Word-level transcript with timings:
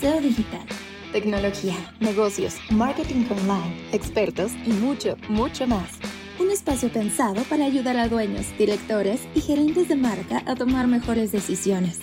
SEO 0.00 0.18
Digital. 0.22 0.64
Tecnología, 1.12 1.74
negocios, 2.00 2.56
marketing 2.70 3.26
online, 3.30 3.86
expertos 3.92 4.52
y 4.64 4.70
mucho, 4.70 5.16
mucho 5.28 5.66
más. 5.66 5.98
Un 6.38 6.50
espacio 6.50 6.90
pensado 6.90 7.42
para 7.50 7.66
ayudar 7.66 7.98
a 7.98 8.08
dueños, 8.08 8.46
directores 8.56 9.20
y 9.34 9.42
gerentes 9.42 9.88
de 9.88 9.96
marca 9.96 10.42
a 10.46 10.54
tomar 10.54 10.86
mejores 10.86 11.32
decisiones. 11.32 11.98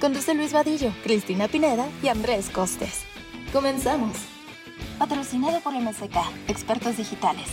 Conduce 0.00 0.34
Luis 0.34 0.54
Vadillo, 0.54 0.90
Cristina 1.02 1.46
Pineda 1.46 1.86
y 2.02 2.08
Andrés 2.08 2.48
Costes. 2.48 3.02
Comenzamos. 3.52 4.16
Patrocinado 4.98 5.60
por 5.60 5.74
MSK, 5.74 6.16
expertos 6.48 6.96
digitales. 6.96 7.48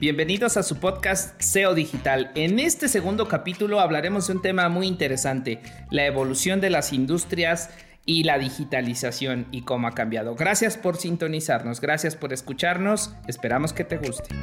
Bienvenidos 0.00 0.56
a 0.56 0.62
su 0.62 0.76
podcast 0.80 1.38
SEO 1.42 1.74
Digital. 1.74 2.30
En 2.34 2.58
este 2.58 2.88
segundo 2.88 3.28
capítulo 3.28 3.80
hablaremos 3.80 4.28
de 4.28 4.32
un 4.32 4.40
tema 4.40 4.66
muy 4.70 4.86
interesante, 4.86 5.60
la 5.90 6.06
evolución 6.06 6.62
de 6.62 6.70
las 6.70 6.94
industrias 6.94 7.68
y 8.06 8.24
la 8.24 8.38
digitalización 8.38 9.46
y 9.50 9.60
cómo 9.60 9.88
ha 9.88 9.94
cambiado. 9.94 10.36
Gracias 10.36 10.78
por 10.78 10.96
sintonizarnos, 10.96 11.82
gracias 11.82 12.16
por 12.16 12.32
escucharnos, 12.32 13.14
esperamos 13.26 13.74
que 13.74 13.84
te 13.84 13.98
guste. 13.98 14.34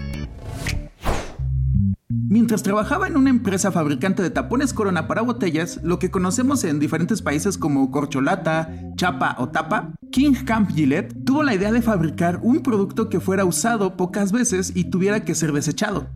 Mientras 2.30 2.62
trabajaba 2.62 3.08
en 3.08 3.16
una 3.16 3.30
empresa 3.30 3.72
fabricante 3.72 4.22
de 4.22 4.30
tapones 4.30 4.74
Corona 4.74 5.08
para 5.08 5.22
botellas, 5.22 5.80
lo 5.82 5.98
que 5.98 6.12
conocemos 6.12 6.62
en 6.66 6.78
diferentes 6.78 7.22
países 7.22 7.58
como 7.58 7.90
corcholata, 7.90 8.70
chapa 8.98 9.38
o 9.40 9.48
tapa, 9.48 9.94
King 10.12 10.34
Camp 10.46 10.70
Gillette 10.72 11.24
tuvo 11.24 11.44
la 11.44 11.56
idea 11.56 11.72
de 11.72 11.82
fabricar 11.82 12.42
un 12.44 12.64
producto 12.64 13.08
que 13.08 13.22
fuera 13.22 13.46
usado 13.46 13.96
pocas 13.96 14.34
veces 14.34 14.74
y 14.76 14.90
tuviera 14.90 15.24
que 15.24 15.36
ser 15.36 15.54
desechado. 15.54 16.10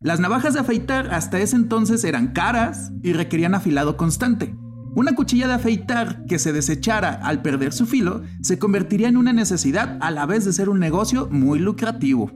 Las 0.00 0.20
navajas 0.20 0.52
de 0.52 0.60
afeitar 0.60 1.14
hasta 1.14 1.40
ese 1.40 1.56
entonces 1.56 2.04
eran 2.04 2.34
caras 2.34 2.92
y 3.02 3.14
requerían 3.14 3.54
afilado 3.54 3.96
constante. 3.96 4.54
Una 4.94 5.14
cuchilla 5.14 5.48
de 5.48 5.54
afeitar 5.54 6.26
que 6.26 6.38
se 6.38 6.52
desechara 6.52 7.14
al 7.14 7.40
perder 7.40 7.72
su 7.72 7.86
filo 7.86 8.20
se 8.42 8.58
convertiría 8.58 9.08
en 9.08 9.16
una 9.16 9.32
necesidad 9.32 9.96
a 10.02 10.10
la 10.10 10.26
vez 10.26 10.44
de 10.44 10.52
ser 10.52 10.68
un 10.68 10.78
negocio 10.78 11.26
muy 11.30 11.58
lucrativo. 11.58 12.30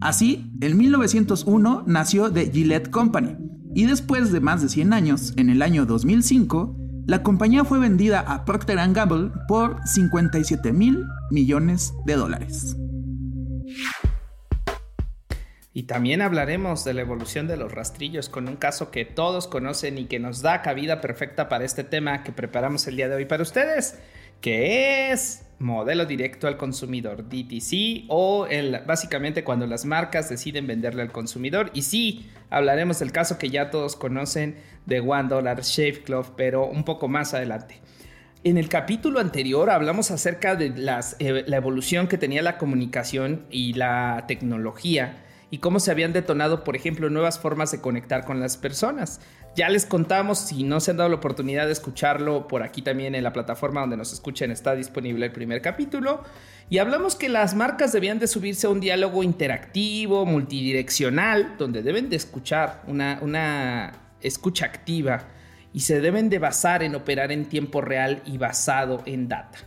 Así, 0.00 0.50
en 0.62 0.78
1901 0.78 1.84
nació 1.86 2.32
The 2.32 2.50
Gillette 2.50 2.90
Company, 2.90 3.36
y 3.74 3.84
después 3.84 4.32
de 4.32 4.40
más 4.40 4.62
de 4.62 4.70
100 4.70 4.94
años, 4.94 5.34
en 5.36 5.50
el 5.50 5.60
año 5.60 5.84
2005, 5.84 6.74
la 7.06 7.22
compañía 7.22 7.64
fue 7.64 7.78
vendida 7.78 8.20
a 8.20 8.46
Procter 8.46 8.78
Gamble 8.92 9.30
por 9.46 9.76
57 9.86 10.72
mil 10.72 11.04
millones 11.30 11.92
de 12.06 12.14
dólares. 12.14 12.76
Y 15.74 15.82
también 15.84 16.22
hablaremos 16.22 16.82
de 16.84 16.94
la 16.94 17.02
evolución 17.02 17.46
de 17.46 17.58
los 17.58 17.70
rastrillos 17.70 18.30
con 18.30 18.48
un 18.48 18.56
caso 18.56 18.90
que 18.90 19.04
todos 19.04 19.48
conocen 19.48 19.98
y 19.98 20.06
que 20.06 20.18
nos 20.18 20.40
da 20.40 20.62
cabida 20.62 21.02
perfecta 21.02 21.48
para 21.50 21.64
este 21.64 21.84
tema 21.84 22.24
que 22.24 22.32
preparamos 22.32 22.86
el 22.86 22.96
día 22.96 23.08
de 23.08 23.16
hoy 23.16 23.26
para 23.26 23.42
ustedes, 23.42 23.98
que 24.40 25.12
es 25.12 25.42
modelo 25.60 26.06
directo 26.06 26.48
al 26.48 26.56
consumidor, 26.56 27.28
DTC, 27.28 28.06
o 28.08 28.46
el, 28.46 28.80
básicamente 28.86 29.44
cuando 29.44 29.66
las 29.66 29.84
marcas 29.84 30.28
deciden 30.28 30.66
venderle 30.66 31.02
al 31.02 31.12
consumidor. 31.12 31.70
Y 31.74 31.82
sí, 31.82 32.30
hablaremos 32.48 32.98
del 32.98 33.12
caso 33.12 33.38
que 33.38 33.50
ya 33.50 33.70
todos 33.70 33.94
conocen 33.94 34.56
de 34.86 35.00
One 35.00 35.28
Dollar 35.28 35.60
Shave 35.60 36.02
Club, 36.02 36.32
pero 36.36 36.66
un 36.66 36.84
poco 36.84 37.08
más 37.08 37.34
adelante. 37.34 37.76
En 38.42 38.56
el 38.56 38.70
capítulo 38.70 39.20
anterior 39.20 39.68
hablamos 39.68 40.10
acerca 40.10 40.56
de 40.56 40.70
las, 40.70 41.14
eh, 41.18 41.44
la 41.46 41.58
evolución 41.58 42.08
que 42.08 42.16
tenía 42.16 42.40
la 42.40 42.56
comunicación 42.56 43.44
y 43.50 43.74
la 43.74 44.24
tecnología 44.26 45.24
y 45.50 45.58
cómo 45.58 45.80
se 45.80 45.90
habían 45.90 46.12
detonado, 46.12 46.62
por 46.62 46.76
ejemplo, 46.76 47.10
nuevas 47.10 47.38
formas 47.38 47.72
de 47.72 47.80
conectar 47.80 48.24
con 48.24 48.38
las 48.38 48.56
personas. 48.56 49.20
Ya 49.56 49.68
les 49.68 49.84
contamos, 49.84 50.38
si 50.38 50.62
no 50.62 50.78
se 50.78 50.92
han 50.92 50.96
dado 50.96 51.10
la 51.10 51.16
oportunidad 51.16 51.66
de 51.66 51.72
escucharlo, 51.72 52.46
por 52.46 52.62
aquí 52.62 52.82
también 52.82 53.16
en 53.16 53.24
la 53.24 53.32
plataforma 53.32 53.80
donde 53.80 53.96
nos 53.96 54.12
escuchen 54.12 54.52
está 54.52 54.76
disponible 54.76 55.26
el 55.26 55.32
primer 55.32 55.60
capítulo. 55.60 56.22
Y 56.68 56.78
hablamos 56.78 57.16
que 57.16 57.28
las 57.28 57.56
marcas 57.56 57.92
debían 57.92 58.20
de 58.20 58.28
subirse 58.28 58.68
a 58.68 58.70
un 58.70 58.78
diálogo 58.78 59.24
interactivo, 59.24 60.24
multidireccional, 60.24 61.56
donde 61.58 61.82
deben 61.82 62.08
de 62.10 62.16
escuchar 62.16 62.82
una, 62.86 63.18
una 63.22 63.92
escucha 64.20 64.66
activa 64.66 65.24
y 65.72 65.80
se 65.80 66.00
deben 66.00 66.30
de 66.30 66.38
basar 66.38 66.84
en 66.84 66.94
operar 66.94 67.32
en 67.32 67.46
tiempo 67.46 67.80
real 67.80 68.22
y 68.24 68.38
basado 68.38 69.02
en 69.04 69.28
data. 69.28 69.58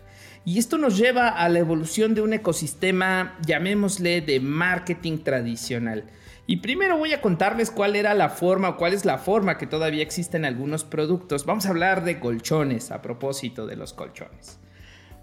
Y 0.46 0.60
esto 0.60 0.78
nos 0.78 0.98
lleva 0.98 1.30
a 1.30 1.48
la 1.48 1.60
evolución 1.60 2.16
de 2.16 2.22
un 2.22 2.34
ecosistema, 2.34 3.38
llamémosle, 3.46 4.22
de 4.22 4.42
marketing 4.42 5.20
tradicional. 5.20 6.04
Y 6.46 6.58
primero 6.58 6.98
voy 6.98 7.14
a 7.14 7.22
contarles 7.22 7.72
cuál 7.72 7.96
era 7.96 8.14
la 8.14 8.28
forma 8.28 8.70
o 8.70 8.78
cuál 8.78 8.94
es 8.94 9.06
la 9.06 9.18
forma 9.18 9.58
que 9.58 9.68
todavía 9.68 10.04
existe 10.04 10.36
en 10.36 10.44
algunos 10.44 10.84
productos. 10.84 11.46
Vamos 11.46 11.66
a 11.66 11.70
hablar 11.70 12.04
de 12.04 12.20
colchones 12.20 12.92
a 12.92 13.02
propósito 13.02 13.66
de 13.66 13.78
los 13.78 13.94
colchones. 13.94 14.60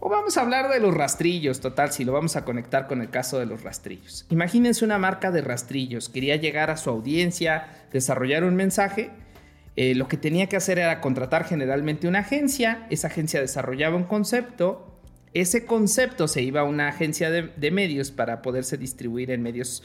O 0.03 0.09
vamos 0.09 0.39
a 0.39 0.41
hablar 0.41 0.71
de 0.71 0.81
los 0.81 0.95
rastrillos, 0.95 1.61
total, 1.61 1.93
si 1.93 2.07
lo 2.07 2.13
vamos 2.13 2.37
a 2.37 2.47
conectar 2.47 2.87
con 2.87 3.03
el 3.03 3.11
caso 3.11 3.39
de 3.39 3.45
los 3.45 3.63
rastrillos. 3.63 4.25
Imagínense 4.31 4.83
una 4.83 4.97
marca 4.97 5.31
de 5.31 5.43
rastrillos, 5.43 6.09
quería 6.09 6.37
llegar 6.37 6.71
a 6.71 6.79
su 6.79 6.89
audiencia, 6.89 7.69
desarrollar 7.93 8.45
un 8.45 8.57
mensaje. 8.57 9.11
Eh, 9.77 9.95
lo 9.95 10.09
que 10.09 10.17
tenía 10.17 10.47
que 10.47 10.57
hacer 10.57 10.79
era 10.79 11.03
contratar 11.03 11.45
generalmente 11.45 12.09
una 12.09 12.21
agencia, 12.21 12.87
esa 12.89 13.09
agencia 13.09 13.43
desarrollaba 13.43 13.97
un 13.97 14.05
concepto, 14.05 14.90
ese 15.33 15.65
concepto 15.65 16.27
se 16.29 16.43
iba 16.43 16.61
a 16.61 16.65
una 16.65 16.89
agencia 16.89 17.31
de, 17.31 17.71
medios 17.71 18.11
para 18.11 18.43
poderse 18.43 18.77
distribuir 18.77 19.31
en 19.31 19.43
medios 19.43 19.83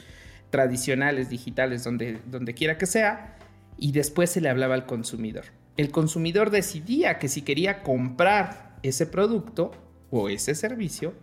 tradicionales, 0.50 1.28
digitales, 1.28 1.84
donde, 1.84 2.54
quiera 2.54 2.78
que 2.78 2.86
sea, 2.86 3.36
y 3.78 3.92
después 3.92 4.30
se 4.30 4.40
le 4.40 4.48
hablaba 4.48 4.74
al 4.74 4.86
consumidor. 4.86 5.44
El 5.76 5.90
consumidor 5.90 6.50
decidía 6.50 7.18
que 7.18 7.28
si 7.28 7.42
quería 7.42 7.82
comprar 7.82 8.76
ese 8.82 9.06
producto 9.06 9.72
o 10.10 10.28
ese 10.28 10.54
servicio, 10.54 11.14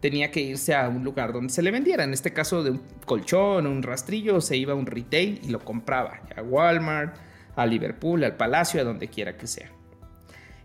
tenía 0.00 0.30
que 0.30 0.40
irse 0.40 0.74
a 0.74 0.88
un 0.88 1.04
lugar 1.04 1.32
donde 1.32 1.52
se 1.52 1.62
le 1.62 1.70
vendiera. 1.70 2.04
En 2.04 2.12
este 2.12 2.32
caso 2.32 2.62
de 2.62 2.70
un 2.70 2.82
colchón, 3.04 3.66
un 3.66 3.82
rastrillo, 3.82 4.40
se 4.40 4.56
iba 4.56 4.72
a 4.72 4.76
un 4.76 4.86
retail 4.86 5.40
y 5.42 5.48
lo 5.48 5.64
compraba. 5.64 6.20
A 6.36 6.42
Walmart, 6.42 7.16
a 7.56 7.66
Liverpool, 7.66 8.22
al 8.24 8.36
Palacio, 8.36 8.80
a 8.80 8.84
donde 8.84 9.08
quiera 9.08 9.36
que 9.36 9.46
sea. 9.46 9.75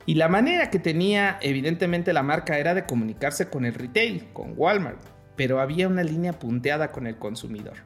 Y 0.05 0.15
la 0.15 0.27
manera 0.27 0.69
que 0.69 0.79
tenía 0.79 1.37
evidentemente 1.41 2.13
la 2.13 2.23
marca 2.23 2.57
era 2.57 2.73
de 2.73 2.85
comunicarse 2.85 3.49
con 3.49 3.65
el 3.65 3.73
retail, 3.73 4.27
con 4.33 4.53
Walmart, 4.57 4.99
pero 5.35 5.59
había 5.59 5.87
una 5.87 6.03
línea 6.03 6.33
punteada 6.33 6.91
con 6.91 7.07
el 7.07 7.17
consumidor. 7.17 7.77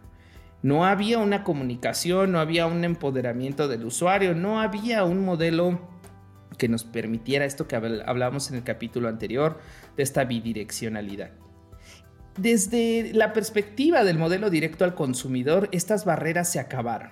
No 0.61 0.85
había 0.85 1.19
una 1.19 1.43
comunicación, 1.43 2.31
no 2.31 2.39
había 2.39 2.65
un 2.65 2.83
empoderamiento 2.83 3.67
del 3.67 3.85
usuario, 3.85 4.33
no 4.33 4.61
había 4.61 5.03
un 5.03 5.23
modelo 5.23 5.79
que 6.57 6.69
nos 6.69 6.83
permitiera 6.83 7.45
esto 7.45 7.67
que 7.67 7.75
hablábamos 7.75 8.49
en 8.49 8.55
el 8.57 8.63
capítulo 8.63 9.09
anterior, 9.09 9.59
de 9.97 10.03
esta 10.03 10.23
bidireccionalidad. 10.23 11.31
Desde 12.37 13.11
la 13.13 13.33
perspectiva 13.33 14.03
del 14.03 14.17
modelo 14.17 14.49
directo 14.49 14.83
al 14.83 14.95
consumidor, 14.95 15.69
estas 15.71 16.05
barreras 16.05 16.51
se 16.51 16.59
acabaron. 16.59 17.11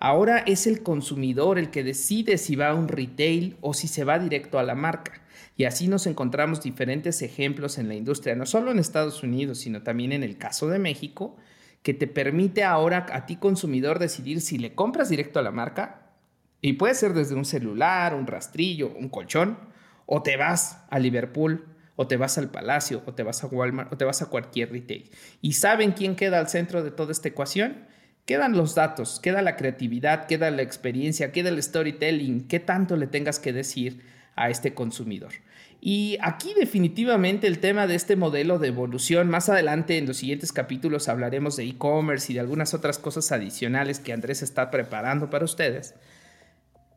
Ahora 0.00 0.38
es 0.38 0.66
el 0.66 0.82
consumidor 0.82 1.58
el 1.58 1.70
que 1.70 1.82
decide 1.82 2.38
si 2.38 2.56
va 2.56 2.68
a 2.68 2.74
un 2.74 2.88
retail 2.88 3.56
o 3.60 3.74
si 3.74 3.88
se 3.88 4.04
va 4.04 4.18
directo 4.18 4.58
a 4.58 4.62
la 4.62 4.74
marca. 4.74 5.22
Y 5.56 5.64
así 5.64 5.88
nos 5.88 6.06
encontramos 6.06 6.62
diferentes 6.62 7.20
ejemplos 7.22 7.78
en 7.78 7.88
la 7.88 7.94
industria, 7.94 8.36
no 8.36 8.46
solo 8.46 8.70
en 8.70 8.78
Estados 8.78 9.22
Unidos, 9.24 9.58
sino 9.58 9.82
también 9.82 10.12
en 10.12 10.22
el 10.22 10.38
caso 10.38 10.68
de 10.68 10.78
México, 10.78 11.36
que 11.82 11.94
te 11.94 12.06
permite 12.06 12.62
ahora 12.62 13.06
a 13.10 13.26
ti 13.26 13.36
consumidor 13.36 13.98
decidir 13.98 14.40
si 14.40 14.58
le 14.58 14.74
compras 14.74 15.08
directo 15.08 15.40
a 15.40 15.42
la 15.42 15.50
marca, 15.50 16.12
y 16.60 16.74
puede 16.74 16.94
ser 16.94 17.12
desde 17.12 17.34
un 17.34 17.44
celular, 17.44 18.14
un 18.14 18.26
rastrillo, 18.26 18.92
un 18.96 19.08
colchón, 19.08 19.58
o 20.06 20.22
te 20.22 20.36
vas 20.36 20.84
a 20.90 20.98
Liverpool, 20.98 21.66
o 21.96 22.06
te 22.06 22.16
vas 22.16 22.38
al 22.38 22.50
Palacio, 22.50 23.02
o 23.06 23.14
te 23.14 23.24
vas 23.24 23.42
a 23.42 23.48
Walmart, 23.48 23.92
o 23.92 23.96
te 23.96 24.04
vas 24.04 24.22
a 24.22 24.26
cualquier 24.26 24.70
retail. 24.70 25.10
¿Y 25.40 25.54
saben 25.54 25.92
quién 25.92 26.14
queda 26.14 26.38
al 26.38 26.48
centro 26.48 26.82
de 26.84 26.92
toda 26.92 27.12
esta 27.12 27.28
ecuación? 27.28 27.86
Quedan 28.28 28.58
los 28.58 28.74
datos, 28.74 29.20
queda 29.20 29.40
la 29.40 29.56
creatividad, 29.56 30.26
queda 30.26 30.50
la 30.50 30.60
experiencia, 30.60 31.32
queda 31.32 31.48
el 31.48 31.62
storytelling, 31.62 32.46
qué 32.46 32.60
tanto 32.60 32.94
le 32.98 33.06
tengas 33.06 33.38
que 33.38 33.54
decir 33.54 34.02
a 34.36 34.50
este 34.50 34.74
consumidor. 34.74 35.32
Y 35.80 36.18
aquí 36.20 36.52
definitivamente 36.52 37.46
el 37.46 37.58
tema 37.58 37.86
de 37.86 37.94
este 37.94 38.16
modelo 38.16 38.58
de 38.58 38.68
evolución, 38.68 39.30
más 39.30 39.48
adelante 39.48 39.96
en 39.96 40.06
los 40.06 40.18
siguientes 40.18 40.52
capítulos 40.52 41.08
hablaremos 41.08 41.56
de 41.56 41.64
e-commerce 41.64 42.30
y 42.30 42.34
de 42.34 42.40
algunas 42.40 42.74
otras 42.74 42.98
cosas 42.98 43.32
adicionales 43.32 43.98
que 43.98 44.12
Andrés 44.12 44.42
está 44.42 44.70
preparando 44.70 45.30
para 45.30 45.46
ustedes. 45.46 45.94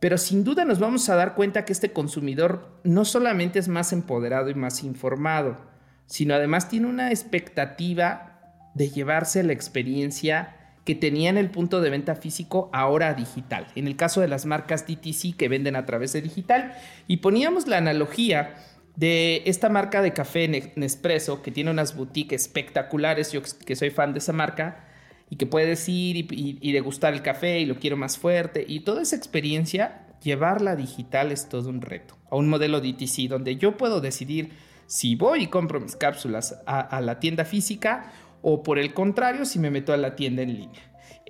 Pero 0.01 0.17
sin 0.17 0.43
duda 0.43 0.65
nos 0.65 0.79
vamos 0.79 1.07
a 1.07 1.15
dar 1.15 1.35
cuenta 1.35 1.63
que 1.63 1.71
este 1.71 1.93
consumidor 1.93 2.77
no 2.83 3.05
solamente 3.05 3.57
es 3.57 3.69
más 3.69 3.93
empoderado 3.93 4.49
y 4.49 4.55
más 4.55 4.83
informado, 4.83 5.55
sino 6.07 6.33
además 6.33 6.67
tiene 6.67 6.87
una 6.87 7.09
expectativa 7.09 8.41
de 8.75 8.89
llevarse 8.89 9.43
la 9.43 9.53
experiencia 9.53 10.57
que 10.85 10.95
tenían 10.95 11.37
el 11.37 11.51
punto 11.51 11.81
de 11.81 11.89
venta 11.89 12.15
físico 12.15 12.69
ahora 12.73 13.13
digital. 13.13 13.67
En 13.75 13.87
el 13.87 13.95
caso 13.95 14.21
de 14.21 14.27
las 14.27 14.45
marcas 14.45 14.85
DTC 14.87 15.35
que 15.37 15.47
venden 15.47 15.75
a 15.75 15.85
través 15.85 16.13
de 16.13 16.21
digital. 16.21 16.73
Y 17.07 17.17
poníamos 17.17 17.67
la 17.67 17.77
analogía 17.77 18.55
de 18.95 19.43
esta 19.45 19.69
marca 19.69 20.01
de 20.01 20.13
café 20.13 20.47
Nespresso 20.75 21.41
que 21.41 21.51
tiene 21.51 21.71
unas 21.71 21.95
boutiques 21.95 22.41
espectaculares, 22.41 23.31
yo 23.31 23.41
que 23.65 23.75
soy 23.75 23.89
fan 23.89 24.13
de 24.13 24.19
esa 24.19 24.33
marca, 24.33 24.87
y 25.29 25.37
que 25.37 25.45
puedes 25.45 25.87
ir 25.87 26.17
y, 26.17 26.57
y, 26.61 26.71
degustar 26.73 27.13
el 27.13 27.21
café 27.21 27.59
y 27.59 27.65
lo 27.65 27.75
quiero 27.75 27.95
más 27.95 28.17
fuerte. 28.17 28.65
Y 28.67 28.81
toda 28.81 29.01
esa 29.01 29.15
experiencia 29.15 30.07
llevarla 30.21 30.75
digital 30.75 31.31
es 31.31 31.47
todo 31.47 31.69
un 31.69 31.81
reto. 31.81 32.17
A 32.29 32.35
un 32.35 32.49
modelo 32.49 32.81
DTC 32.81 33.29
donde 33.29 33.55
yo 33.55 33.77
puedo 33.77 34.01
decidir 34.01 34.51
si 34.87 35.15
voy 35.15 35.43
y 35.43 35.47
compro 35.47 35.79
mis 35.79 35.95
cápsulas 35.95 36.61
a, 36.65 36.99
la 36.99 37.19
tienda 37.21 37.45
física 37.45 38.11
o 38.41 38.63
por 38.63 38.79
el 38.79 38.93
contrario 38.93 39.45
si 39.45 39.59
me 39.59 39.71
meto 39.71 39.93
a 39.93 39.97
la 39.97 40.15
tienda 40.15 40.41
en 40.41 40.53
línea. 40.53 40.81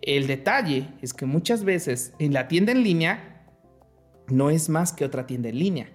El 0.01 0.27
detalle 0.27 0.87
es 1.01 1.13
que 1.13 1.25
muchas 1.25 1.63
veces 1.63 2.13
en 2.19 2.33
la 2.33 2.47
tienda 2.47 2.71
en 2.71 2.83
línea 2.83 3.43
no 4.27 4.49
es 4.49 4.69
más 4.69 4.93
que 4.93 5.05
otra 5.05 5.27
tienda 5.27 5.49
en 5.49 5.59
línea, 5.59 5.89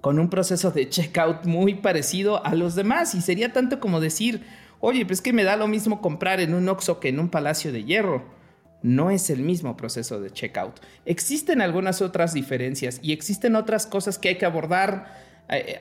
con 0.00 0.18
un 0.18 0.30
proceso 0.30 0.70
de 0.70 0.88
checkout 0.88 1.44
muy 1.44 1.74
parecido 1.74 2.44
a 2.44 2.54
los 2.54 2.74
demás 2.74 3.14
y 3.14 3.20
sería 3.20 3.52
tanto 3.52 3.80
como 3.80 4.00
decir, 4.00 4.44
oye, 4.80 5.04
pues 5.04 5.20
que 5.20 5.32
me 5.32 5.44
da 5.44 5.56
lo 5.56 5.68
mismo 5.68 6.00
comprar 6.00 6.40
en 6.40 6.54
un 6.54 6.68
Oxxo 6.68 7.00
que 7.00 7.08
en 7.08 7.20
un 7.20 7.28
Palacio 7.28 7.72
de 7.72 7.84
Hierro. 7.84 8.40
No 8.82 9.10
es 9.10 9.30
el 9.30 9.42
mismo 9.42 9.76
proceso 9.76 10.20
de 10.20 10.32
checkout. 10.32 10.80
Existen 11.04 11.60
algunas 11.60 12.02
otras 12.02 12.34
diferencias 12.34 12.98
y 13.00 13.12
existen 13.12 13.54
otras 13.54 13.86
cosas 13.86 14.18
que 14.18 14.30
hay 14.30 14.38
que 14.38 14.44
abordar. 14.44 15.22
Eh, 15.48 15.80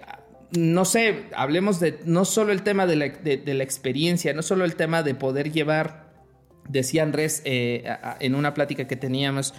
no 0.51 0.86
sé, 0.86 1.25
hablemos 1.36 1.80
de 1.80 2.00
no 2.06 2.25
solo 2.25 2.51
el 2.51 2.63
tema 2.63 2.86
de 2.86 2.95
la, 2.95 3.06
experiencia, 3.63 4.33
no 4.33 4.42
solo 4.42 4.65
el 4.65 4.75
tema 4.75 5.01
de 5.01 5.15
poder 5.15 5.51
llevar, 5.51 6.12
decía 6.68 7.03
Andrés 7.03 7.42
eh, 7.45 7.86
en 8.19 8.36
una 8.36 8.53
plática 8.53 8.86
que 8.86 8.98
teníamos, 8.98 9.53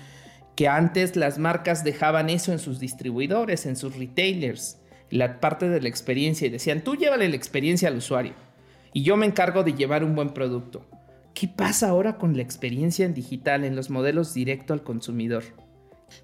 que 0.55 0.69
antes 0.69 1.17
las 1.17 1.39
marcas 1.39 1.83
dejaban 1.83 2.29
eso 2.29 2.53
en 2.53 2.59
sus 2.59 2.79
distribuidores, 2.79 3.65
en 3.65 3.77
sus 3.77 3.97
retailers, 3.97 4.79
la 5.09 5.41
parte 5.41 5.69
de 5.69 5.81
la 5.81 5.89
experiencia 5.89 6.47
y 6.47 6.51
decían, 6.51 6.83
tú 6.83 6.95
llévale 6.97 7.29
la 7.29 7.37
experiencia 7.37 7.89
al 7.89 7.97
usuario 7.97 8.35
y 8.93 9.03
yo 9.03 9.17
me 9.17 9.27
encargo 9.27 9.63
de 9.63 9.73
llevar 9.73 10.05
un 10.05 10.15
buen 10.15 10.31
producto. 10.31 10.87
¿Qué 11.35 11.49
pasa 11.49 11.89
ahora 11.89 12.19
con 12.19 12.37
la 12.37 12.43
experiencia 12.43 13.07
en 13.07 13.15
digital, 13.15 13.65
en 13.65 13.77
los 13.77 13.89
modelos 13.89 14.35
directo 14.35 14.75
al 14.75 14.83
consumidor? 14.83 15.45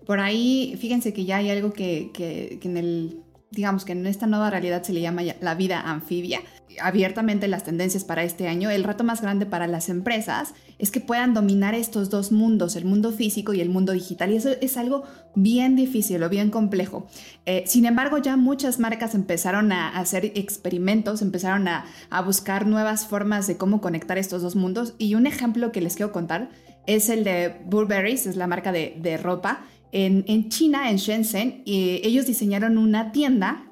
Por 0.04 0.20
ahí, 0.20 0.76
fíjense 0.78 1.14
que 1.14 1.24
ya 1.24 1.38
hay 1.38 1.48
algo 1.48 1.72
que, 1.72 2.10
que 2.12 2.58
en 2.62 2.76
el 2.76 3.22
digamos 3.50 3.84
que 3.84 3.92
en 3.92 4.06
esta 4.06 4.26
nueva 4.26 4.50
realidad 4.50 4.82
se 4.82 4.92
le 4.92 5.00
llama 5.00 5.22
la 5.40 5.54
vida 5.54 5.80
anfibia. 5.80 6.40
Abiertamente 6.80 7.48
las 7.48 7.64
tendencias 7.64 8.04
para 8.04 8.22
este 8.22 8.46
año, 8.46 8.70
el 8.70 8.84
reto 8.84 9.04
más 9.04 9.22
grande 9.22 9.46
para 9.46 9.66
las 9.66 9.88
empresas 9.88 10.54
es 10.78 10.90
que 10.90 11.00
puedan 11.00 11.34
dominar 11.34 11.74
estos 11.74 12.10
dos 12.10 12.30
mundos, 12.30 12.76
el 12.76 12.84
mundo 12.84 13.10
físico 13.10 13.54
y 13.54 13.60
el 13.60 13.70
mundo 13.70 13.92
digital. 13.92 14.30
Y 14.30 14.36
eso 14.36 14.50
es 14.60 14.76
algo 14.76 15.04
bien 15.34 15.76
difícil 15.76 16.22
o 16.22 16.28
bien 16.28 16.50
complejo. 16.50 17.06
Eh, 17.46 17.64
sin 17.66 17.86
embargo, 17.86 18.18
ya 18.18 18.36
muchas 18.36 18.78
marcas 18.78 19.14
empezaron 19.14 19.72
a 19.72 19.88
hacer 19.98 20.26
experimentos, 20.34 21.22
empezaron 21.22 21.68
a, 21.68 21.86
buscar 22.24 22.66
nuevas 22.66 23.06
formas 23.06 23.46
de 23.46 23.56
cómo 23.56 23.80
conectar 23.80 24.18
estos 24.18 24.42
dos 24.42 24.56
mundos. 24.56 24.94
Y 24.98 25.14
un 25.14 25.26
ejemplo 25.26 25.72
que 25.72 25.80
les 25.80 25.96
quiero 25.96 26.12
contar 26.12 26.50
es 26.86 27.08
el 27.08 27.24
de 27.24 27.56
Burberry, 27.64 28.12
es 28.12 28.36
la 28.36 28.46
marca 28.46 28.72
de, 28.72 28.96
de 29.00 29.16
ropa 29.16 29.62
en, 29.92 30.48
China, 30.48 30.90
en 30.90 30.96
Shenzhen, 30.96 31.62
y 31.64 32.00
ellos 32.04 32.26
diseñaron 32.26 32.78
una 32.78 33.12
tienda 33.12 33.64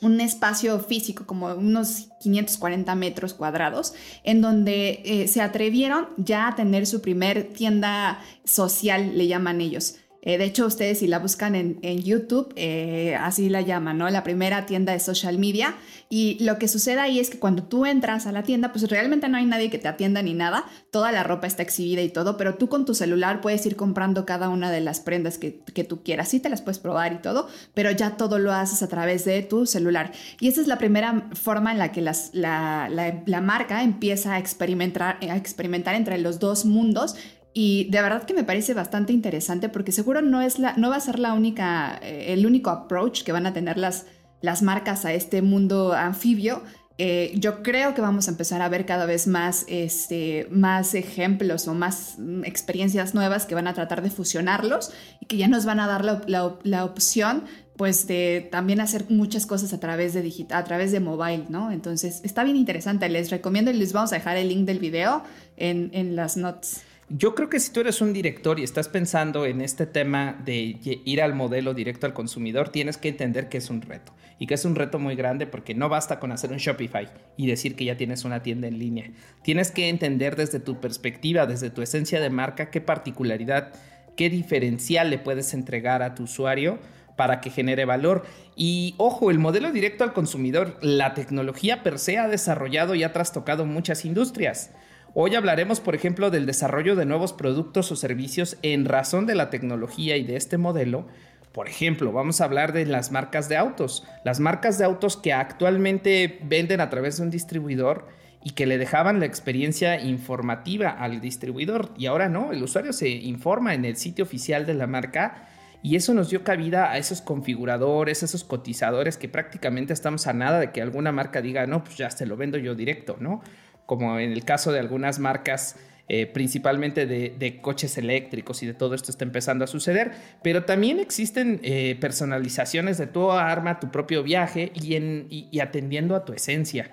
un 0.00 0.20
espacio 0.20 0.78
físico, 0.80 1.24
como 1.24 1.54
unos 1.54 2.08
540 2.20 2.94
metros 2.94 3.32
cuadrados, 3.32 3.94
en 4.22 4.42
donde 4.42 5.00
eh, 5.04 5.28
se 5.28 5.40
atrevieron 5.40 6.08
ya 6.18 6.48
a 6.48 6.54
tener 6.54 6.86
su 6.86 7.00
primer 7.00 7.44
tienda 7.54 8.22
social, 8.44 9.16
le 9.16 9.26
llaman 9.26 9.62
ellos. 9.62 9.96
Eh, 10.26 10.38
de 10.38 10.44
hecho, 10.44 10.66
ustedes 10.66 11.00
si 11.00 11.06
la 11.06 11.18
buscan 11.18 11.54
en, 11.54 12.02
YouTube, 12.02 12.52
eh, 12.56 13.14
así 13.20 13.50
la 13.50 13.60
llaman, 13.60 13.98
¿no? 13.98 14.08
La 14.08 14.24
primera 14.24 14.64
tienda 14.64 14.94
de 14.94 14.98
social 14.98 15.38
media. 15.38 15.74
Y 16.08 16.42
lo 16.42 16.58
que 16.58 16.66
sucede 16.66 17.00
ahí 17.00 17.20
es 17.20 17.28
que 17.28 17.38
cuando 17.38 17.64
tú 17.64 17.84
entras 17.84 18.26
a 18.26 18.32
la 18.32 18.42
tienda, 18.42 18.72
pues 18.72 18.88
realmente 18.88 19.28
no 19.28 19.36
hay 19.36 19.44
nadie 19.44 19.68
que 19.68 19.78
te 19.78 19.86
atienda 19.86 20.22
ni 20.22 20.32
nada. 20.32 20.64
Toda 20.90 21.12
la 21.12 21.24
ropa 21.24 21.46
está 21.46 21.62
exhibida 21.62 22.00
y 22.00 22.08
todo, 22.08 22.38
pero 22.38 22.54
tú 22.54 22.68
con 22.68 22.86
tu 22.86 22.94
celular 22.94 23.42
puedes 23.42 23.66
ir 23.66 23.76
comprando 23.76 24.24
cada 24.24 24.48
una 24.48 24.70
de 24.70 24.80
las 24.80 25.00
prendas 25.00 25.36
que, 25.36 25.50
tú 25.84 26.02
quieras. 26.02 26.28
Sí 26.28 26.40
te 26.40 26.48
las 26.48 26.62
puedes 26.62 26.78
probar 26.78 27.12
y 27.12 27.16
todo, 27.16 27.48
pero 27.74 27.90
ya 27.90 28.16
todo 28.16 28.38
lo 28.38 28.52
haces 28.52 28.82
a 28.82 28.88
través 28.88 29.26
de 29.26 29.42
tu 29.42 29.66
celular. 29.66 30.12
Y 30.40 30.48
esa 30.48 30.62
es 30.62 30.68
la 30.68 30.78
primera 30.78 31.28
forma 31.32 31.72
en 31.72 31.78
la 31.78 31.92
que 31.92 32.00
la, 32.00 32.14
la, 32.32 33.40
marca 33.42 33.82
empieza 33.82 34.34
a 34.34 34.38
experimentar, 34.38 35.18
a 35.20 35.36
experimentar 35.36 35.94
entre 35.94 36.16
los 36.16 36.38
dos 36.38 36.64
mundos 36.64 37.16
y 37.56 37.84
de 37.84 38.02
verdad 38.02 38.24
que 38.24 38.34
me 38.34 38.42
parece 38.42 38.74
bastante 38.74 39.12
interesante 39.12 39.68
porque 39.68 39.92
seguro 39.92 40.20
no, 40.20 40.42
es 40.42 40.58
la, 40.58 40.76
no 40.76 40.90
va 40.90 40.96
a 40.96 41.00
ser 41.00 41.20
la 41.20 41.34
única, 41.34 42.00
eh, 42.02 42.32
el 42.32 42.46
único 42.46 42.68
approach 42.68 43.22
que 43.22 43.30
van 43.30 43.46
a 43.46 43.52
tener 43.52 43.78
las, 43.78 44.06
las 44.42 44.62
marcas 44.62 45.04
a 45.04 45.12
este 45.12 45.40
mundo 45.40 45.92
anfibio. 45.92 46.62
Eh, 46.98 47.32
yo 47.36 47.62
creo 47.62 47.94
que 47.94 48.00
vamos 48.00 48.26
a 48.26 48.32
empezar 48.32 48.60
a 48.60 48.68
ver 48.68 48.86
cada 48.86 49.06
vez 49.06 49.28
más, 49.28 49.66
este, 49.68 50.48
más 50.50 50.94
ejemplos 50.94 51.68
o 51.68 51.74
más 51.74 52.16
mm, 52.18 52.42
experiencias 52.44 53.14
nuevas 53.14 53.46
que 53.46 53.54
van 53.54 53.68
a 53.68 53.74
tratar 53.74 54.02
de 54.02 54.10
fusionarlos 54.10 54.92
y 55.20 55.26
que 55.26 55.36
ya 55.36 55.46
nos 55.46 55.64
van 55.64 55.78
a 55.78 55.86
dar 55.86 56.04
la, 56.04 56.22
la, 56.62 56.84
opción 56.84 57.44
pues 57.76 58.06
de 58.08 58.48
también 58.50 58.80
hacer 58.80 59.06
muchas 59.10 59.46
cosas 59.46 59.72
a 59.72 59.80
través 59.80 60.12
de 60.12 60.22
digital, 60.22 60.60
a 60.60 60.64
través 60.64 60.90
de 60.92 61.00
mobile, 61.00 61.46
¿no? 61.48 61.72
Entonces 61.72 62.20
está 62.24 62.44
bien 62.44 62.56
interesante, 62.56 63.08
les 63.08 63.30
recomiendo 63.30 63.70
y 63.70 63.74
les 63.74 63.92
vamos 63.92 64.12
a 64.12 64.16
dejar 64.16 64.36
el 64.36 64.48
link 64.48 64.64
del 64.66 64.78
video 64.78 65.22
en, 65.56 65.90
en 65.92 66.14
las 66.14 66.36
notes. 66.36 66.82
Yo 67.10 67.34
creo 67.34 67.50
que 67.50 67.60
si 67.60 67.70
tú 67.70 67.80
eres 67.80 68.00
un 68.00 68.14
director 68.14 68.58
y 68.58 68.62
estás 68.62 68.88
pensando 68.88 69.44
en 69.44 69.60
este 69.60 69.84
tema 69.84 70.40
de 70.44 70.78
ir 71.04 71.20
al 71.20 71.34
modelo 71.34 71.74
directo 71.74 72.06
al 72.06 72.14
consumidor, 72.14 72.70
tienes 72.70 72.96
que 72.96 73.08
entender 73.08 73.50
que 73.50 73.58
es 73.58 73.68
un 73.68 73.82
reto 73.82 74.14
y 74.38 74.46
que 74.46 74.54
es 74.54 74.64
un 74.64 74.74
reto 74.74 74.98
muy 74.98 75.14
grande 75.14 75.46
porque 75.46 75.74
no 75.74 75.90
basta 75.90 76.18
con 76.18 76.32
hacer 76.32 76.50
un 76.50 76.56
Shopify 76.56 77.08
y 77.36 77.46
decir 77.46 77.76
que 77.76 77.84
ya 77.84 77.98
tienes 77.98 78.24
una 78.24 78.42
tienda 78.42 78.68
en 78.68 78.78
línea. 78.78 79.10
Tienes 79.42 79.70
que 79.70 79.90
entender 79.90 80.34
desde 80.34 80.60
tu 80.60 80.80
perspectiva, 80.80 81.46
desde 81.46 81.68
tu 81.68 81.82
esencia 81.82 82.20
de 82.20 82.30
marca, 82.30 82.70
qué 82.70 82.80
particularidad, 82.80 83.74
qué 84.16 84.30
diferencial 84.30 85.10
le 85.10 85.18
puedes 85.18 85.52
entregar 85.52 86.02
a 86.02 86.14
tu 86.14 86.22
usuario 86.22 86.78
para 87.16 87.42
que 87.42 87.50
genere 87.50 87.84
valor. 87.84 88.24
Y 88.56 88.94
ojo, 88.96 89.30
el 89.30 89.38
modelo 89.38 89.72
directo 89.72 90.04
al 90.04 90.14
consumidor, 90.14 90.78
la 90.80 91.12
tecnología 91.12 91.82
per 91.82 91.98
se 91.98 92.18
ha 92.18 92.28
desarrollado 92.28 92.94
y 92.94 93.02
ha 93.02 93.12
trastocado 93.12 93.66
muchas 93.66 94.06
industrias. 94.06 94.70
Hoy 95.16 95.36
hablaremos, 95.36 95.78
por 95.78 95.94
ejemplo, 95.94 96.32
del 96.32 96.44
desarrollo 96.44 96.96
de 96.96 97.06
nuevos 97.06 97.32
productos 97.32 97.92
o 97.92 97.94
servicios 97.94 98.56
en 98.62 98.84
razón 98.84 99.26
de 99.26 99.36
la 99.36 99.48
tecnología 99.48 100.16
y 100.16 100.24
de 100.24 100.34
este 100.34 100.58
modelo. 100.58 101.06
Por 101.52 101.68
ejemplo, 101.68 102.10
vamos 102.10 102.40
a 102.40 102.46
hablar 102.46 102.72
de 102.72 102.84
las 102.84 103.12
marcas 103.12 103.48
de 103.48 103.56
autos. 103.56 104.04
Las 104.24 104.40
marcas 104.40 104.76
de 104.76 104.84
autos 104.84 105.16
que 105.16 105.32
actualmente 105.32 106.40
venden 106.42 106.80
a 106.80 106.90
través 106.90 107.16
de 107.16 107.22
un 107.22 107.30
distribuidor 107.30 108.08
y 108.42 108.50
que 108.50 108.66
le 108.66 108.76
dejaban 108.76 109.20
la 109.20 109.26
experiencia 109.26 110.00
informativa 110.00 110.88
al 110.90 111.20
distribuidor. 111.20 111.92
Y 111.96 112.06
ahora 112.06 112.28
no, 112.28 112.50
el 112.50 112.60
usuario 112.64 112.92
se 112.92 113.08
informa 113.08 113.72
en 113.74 113.84
el 113.84 113.94
sitio 113.94 114.24
oficial 114.24 114.66
de 114.66 114.74
la 114.74 114.88
marca 114.88 115.46
y 115.80 115.94
eso 115.94 116.12
nos 116.12 116.30
dio 116.30 116.42
cabida 116.42 116.90
a 116.90 116.98
esos 116.98 117.20
configuradores, 117.20 118.24
esos 118.24 118.42
cotizadores 118.42 119.16
que 119.16 119.28
prácticamente 119.28 119.92
estamos 119.92 120.26
a 120.26 120.32
nada 120.32 120.58
de 120.58 120.72
que 120.72 120.82
alguna 120.82 121.12
marca 121.12 121.40
diga, 121.40 121.68
no, 121.68 121.84
pues 121.84 121.98
ya 121.98 122.10
se 122.10 122.26
lo 122.26 122.36
vendo 122.36 122.58
yo 122.58 122.74
directo, 122.74 123.16
¿no? 123.20 123.42
Como 123.86 124.18
en 124.18 124.32
el 124.32 124.44
caso 124.44 124.72
de 124.72 124.80
algunas 124.80 125.18
marcas, 125.18 125.76
eh, 126.06 126.26
principalmente 126.26 127.06
de, 127.06 127.60
coches 127.62 127.96
eléctricos 127.96 128.62
y 128.62 128.66
de 128.66 128.74
todo 128.74 128.94
esto 128.94 129.10
está 129.10 129.24
empezando 129.24 129.64
a 129.64 129.66
suceder, 129.66 130.12
pero 130.42 130.64
también 130.64 131.00
existen 131.00 131.60
eh, 131.62 131.96
personalizaciones 131.98 132.98
de 132.98 133.06
tu 133.06 133.30
arma, 133.30 133.80
tu 133.80 133.90
propio 133.90 134.22
viaje 134.22 134.70
y, 134.74 134.96
en, 134.96 135.26
y, 135.30 135.58
atendiendo 135.60 136.14
a 136.14 136.26
tu 136.26 136.34
esencia. 136.34 136.90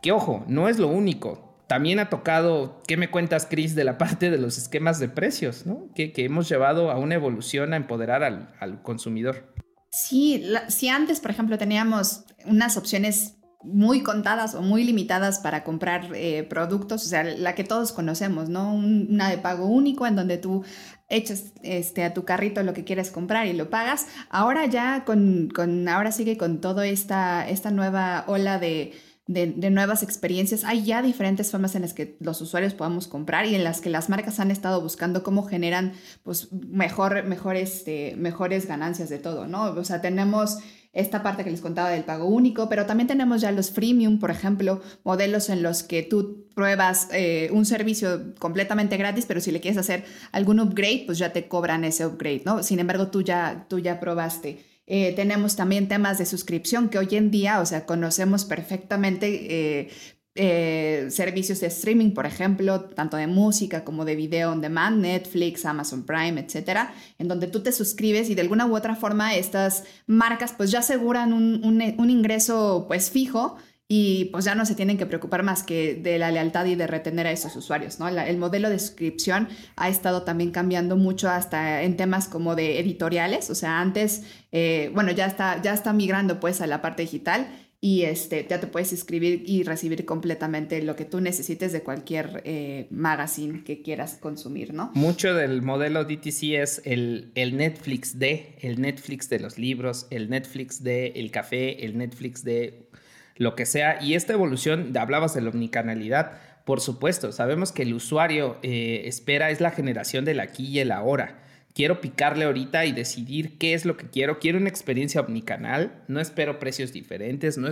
Que 0.00 0.10
ojo, 0.10 0.42
no 0.48 0.70
es 0.70 0.78
lo 0.78 0.88
único. 0.88 1.62
También 1.66 1.98
ha 1.98 2.08
tocado, 2.08 2.82
¿qué 2.86 2.96
me 2.96 3.10
cuentas, 3.10 3.46
Chris, 3.50 3.74
de 3.74 3.84
la 3.84 3.98
parte 3.98 4.30
de 4.30 4.38
los 4.38 4.56
esquemas 4.56 4.98
de 5.00 5.10
precios, 5.10 5.66
¿no? 5.66 5.90
que, 5.94 6.12
hemos 6.16 6.48
llevado 6.48 6.90
a 6.90 6.98
una 6.98 7.14
evolución 7.14 7.74
a 7.74 7.76
empoderar 7.76 8.24
al, 8.24 8.82
consumidor? 8.82 9.52
Sí, 9.90 10.50
si 10.68 10.88
antes, 10.88 11.20
por 11.20 11.30
ejemplo, 11.30 11.58
teníamos 11.58 12.24
unas 12.46 12.78
opciones 12.78 13.35
muy 13.62 14.02
contadas 14.02 14.54
o 14.54 14.62
muy 14.62 14.84
limitadas 14.84 15.38
para 15.40 15.64
comprar 15.64 16.10
eh, 16.14 16.44
productos, 16.44 17.04
o 17.04 17.08
sea, 17.08 17.24
la 17.24 17.54
que 17.54 17.64
todos 17.64 17.92
conocemos, 17.92 18.48
¿no? 18.48 18.74
una 18.74 19.28
de 19.28 19.38
pago 19.38 19.66
único 19.66 20.06
en 20.06 20.16
donde 20.16 20.38
tú 20.38 20.64
echas 21.08 21.52
este, 21.62 22.04
a 22.04 22.14
tu 22.14 22.24
carrito 22.24 22.62
lo 22.62 22.74
que 22.74 22.84
quieres 22.84 23.10
comprar 23.10 23.46
y 23.46 23.52
lo 23.52 23.70
pagas. 23.70 24.06
Ahora 24.28 24.66
ya 24.66 25.04
con, 25.04 25.48
con 25.54 25.88
ahora 25.88 26.12
sigue 26.12 26.36
con 26.36 26.60
toda 26.60 26.86
esta, 26.86 27.48
esta 27.48 27.70
nueva 27.70 28.24
ola 28.26 28.58
de, 28.58 28.92
de, 29.26 29.70
nuevas 29.70 30.02
experiencias. 30.02 30.64
Hay 30.64 30.84
ya 30.84 31.02
diferentes 31.02 31.50
formas 31.50 31.74
en 31.74 31.82
las 31.82 31.92
que 31.92 32.16
los 32.20 32.40
usuarios 32.40 32.74
podamos 32.74 33.08
comprar 33.08 33.46
y 33.46 33.54
en 33.54 33.64
las 33.64 33.80
que 33.80 33.90
las 33.90 34.08
marcas 34.08 34.40
han 34.40 34.50
estado 34.50 34.80
buscando 34.80 35.22
cómo 35.22 35.42
generan 35.44 35.92
pues, 36.22 36.52
mejor 36.52 37.24
este, 37.56 38.14
mejores 38.16 38.66
ganancias 38.66 39.08
de 39.08 39.18
todo, 39.18 39.46
¿no? 39.46 39.64
O 39.64 39.84
sea, 39.84 40.00
tenemos 40.00 40.58
esta 40.96 41.22
parte 41.22 41.44
que 41.44 41.50
les 41.50 41.60
contaba 41.60 41.90
del 41.90 42.04
pago 42.04 42.24
único, 42.24 42.68
pero 42.68 42.86
también 42.86 43.06
tenemos 43.06 43.42
ya 43.42 43.52
los 43.52 43.70
freemium, 43.70 44.18
por 44.18 44.30
ejemplo, 44.30 44.80
modelos 45.04 45.50
en 45.50 45.62
los 45.62 45.82
que 45.82 46.02
tú 46.02 46.46
pruebas 46.54 47.08
eh, 47.12 47.50
un 47.52 47.66
servicio 47.66 48.34
completamente 48.38 48.96
gratis, 48.96 49.26
pero 49.26 49.40
si 49.40 49.52
le 49.52 49.60
quieres 49.60 49.78
hacer 49.78 50.04
algún 50.32 50.58
upgrade, 50.58 51.04
pues 51.04 51.18
ya 51.18 51.32
te 51.32 51.48
cobran 51.48 51.84
ese 51.84 52.06
upgrade, 52.06 52.42
¿no? 52.46 52.62
Sin 52.62 52.78
embargo, 52.78 53.08
tú 53.08 53.20
ya, 53.20 53.66
tú 53.68 53.78
ya 53.78 54.00
probaste. 54.00 54.64
Eh, 54.86 55.12
tenemos 55.14 55.54
también 55.54 55.88
temas 55.88 56.16
de 56.16 56.24
suscripción 56.24 56.88
que 56.88 56.98
hoy 56.98 57.08
en 57.10 57.30
día, 57.30 57.60
o 57.60 57.66
sea, 57.66 57.84
conocemos 57.84 58.44
perfectamente. 58.44 59.80
Eh, 59.80 59.88
eh, 60.36 61.06
servicios 61.10 61.60
de 61.60 61.66
streaming, 61.68 62.12
por 62.12 62.26
ejemplo, 62.26 62.82
tanto 62.82 63.16
de 63.16 63.26
música 63.26 63.84
como 63.84 64.04
de 64.04 64.16
video 64.16 64.52
on 64.52 64.60
demand, 64.60 65.00
Netflix, 65.00 65.64
Amazon 65.64 66.04
Prime, 66.04 66.40
etcétera, 66.40 66.94
en 67.18 67.28
donde 67.28 67.46
tú 67.46 67.60
te 67.60 67.72
suscribes 67.72 68.30
y 68.30 68.34
de 68.34 68.42
alguna 68.42 68.66
u 68.66 68.76
otra 68.76 68.96
forma 68.96 69.34
estas 69.34 69.84
marcas 70.06 70.54
pues 70.56 70.70
ya 70.70 70.80
aseguran 70.80 71.32
un, 71.32 71.62
un, 71.64 72.10
ingreso 72.10 72.84
pues 72.88 73.10
fijo 73.10 73.56
y 73.88 74.26
pues 74.26 74.44
ya 74.44 74.54
no 74.54 74.66
se 74.66 74.74
tienen 74.74 74.98
que 74.98 75.06
preocupar 75.06 75.42
más 75.42 75.62
que 75.62 75.94
de 75.94 76.18
la 76.18 76.30
lealtad 76.30 76.66
y 76.66 76.74
de 76.74 76.86
retener 76.86 77.26
a 77.26 77.30
esos 77.30 77.54
usuarios, 77.56 78.00
¿no? 78.00 78.08
el 78.08 78.36
modelo 78.36 78.68
de 78.68 78.78
suscripción 78.78 79.48
ha 79.76 79.88
estado 79.88 80.22
también 80.22 80.50
cambiando 80.50 80.96
mucho 80.96 81.28
hasta 81.28 81.82
en 81.82 81.96
temas 81.96 82.28
como 82.28 82.56
de 82.56 82.80
editoriales, 82.80 83.48
o 83.48 83.54
sea, 83.54 83.80
antes, 83.80 84.22
eh, 84.52 84.90
bueno, 84.94 85.12
ya 85.12 85.26
está, 85.26 85.62
ya 85.62 85.72
está 85.72 85.92
migrando 85.92 86.40
pues 86.40 86.60
a 86.60 86.66
la 86.66 86.82
parte 86.82 87.02
digital 87.02 87.48
y 87.86 88.02
este, 88.02 88.44
ya 88.50 88.58
te 88.58 88.66
puedes 88.66 88.90
inscribir 88.90 89.44
y 89.46 89.62
recibir 89.62 90.04
completamente 90.04 90.82
lo 90.82 90.96
que 90.96 91.04
tú 91.04 91.20
necesites 91.20 91.70
de 91.70 91.84
cualquier 91.84 92.42
eh, 92.44 92.88
magazine 92.90 93.62
que 93.62 93.80
quieras 93.80 94.18
consumir, 94.20 94.74
¿no? 94.74 94.90
Mucho 94.94 95.34
del 95.34 95.62
modelo 95.62 96.04
DTC 96.04 96.54
es 96.54 96.82
el, 96.84 97.30
el, 97.36 97.56
Netflix 97.56 98.18
de, 98.18 98.56
el 98.60 98.80
Netflix 98.80 99.28
de 99.28 99.38
los 99.38 99.56
libros, 99.56 100.08
el 100.10 100.28
Netflix 100.30 100.82
de 100.82 101.12
el 101.14 101.30
café, 101.30 101.86
el 101.86 101.96
Netflix 101.96 102.42
de 102.42 102.88
lo 103.36 103.54
que 103.54 103.66
sea. 103.66 104.02
Y 104.02 104.14
esta 104.14 104.32
evolución, 104.32 104.92
hablabas 104.98 105.34
de 105.34 105.42
la 105.42 105.50
omnicanalidad, 105.50 106.32
por 106.64 106.80
supuesto, 106.80 107.30
sabemos 107.30 107.70
que 107.70 107.82
el 107.82 107.94
usuario 107.94 108.56
eh, 108.64 109.02
espera 109.04 109.52
es 109.52 109.60
la 109.60 109.70
generación 109.70 110.24
del 110.24 110.40
aquí 110.40 110.66
y 110.66 110.80
el 110.80 110.90
ahora 110.90 111.45
quiero 111.76 112.00
picarle 112.00 112.46
ahorita 112.46 112.86
y 112.86 112.92
decidir 112.92 113.58
qué 113.58 113.74
es 113.74 113.84
lo 113.84 113.98
que 113.98 114.08
quiero. 114.08 114.38
Quiero 114.38 114.56
una 114.56 114.70
experiencia 114.70 115.20
omnicanal, 115.20 116.02
no 116.08 116.20
espero 116.20 116.58
precios 116.58 116.90
diferentes, 116.90 117.58
no, 117.58 117.68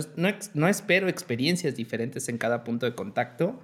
no, 0.53 0.67
espero 0.67 1.09
experiencias 1.09 1.75
diferentes 1.75 2.29
en 2.29 2.37
cada 2.37 2.63
punto 2.63 2.85
de 2.85 2.93
contacto. 2.93 3.59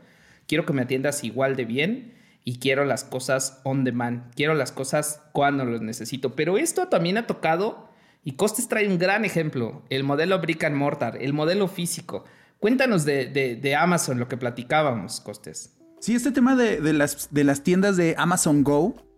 Quiero 0.47 0.65
que 0.65 0.73
me 0.73 0.81
atiendas 0.81 1.23
igual 1.23 1.55
de 1.55 1.65
bien 1.65 2.13
y 2.43 2.57
quiero 2.57 2.85
las 2.85 3.03
cosas 3.03 3.61
on 3.63 3.83
demand, 3.83 4.33
quiero 4.33 4.55
las 4.55 4.71
cosas 4.71 5.21
cuando 5.31 5.63
los 5.63 5.81
necesito. 5.81 6.35
Pero 6.35 6.57
esto 6.57 6.87
también 6.87 7.19
ha 7.19 7.27
tocado, 7.27 7.91
y 8.23 8.31
Costes 8.31 8.67
trae 8.67 8.87
un 8.87 8.97
gran 8.97 9.25
ejemplo, 9.25 9.83
el 9.91 10.03
modelo 10.03 10.39
brick 10.39 10.63
and 10.63 10.75
mortar, 10.75 11.19
el 11.21 11.33
modelo 11.33 11.67
físico. 11.67 12.25
Cuéntanos 12.59 13.05
de, 13.05 13.75
Amazon, 13.77 14.17
lo 14.17 14.27
que 14.27 14.37
platicábamos, 14.37 15.21
Costes. 15.21 15.77
Sí, 15.99 16.15
este 16.15 16.31
tema 16.31 16.55
de, 16.55 16.93
las, 16.93 17.31
de 17.31 17.43
las 17.43 17.61
tiendas 17.63 17.95
de 17.95 18.15
Amazon 18.17 18.63
Go 18.63 19.10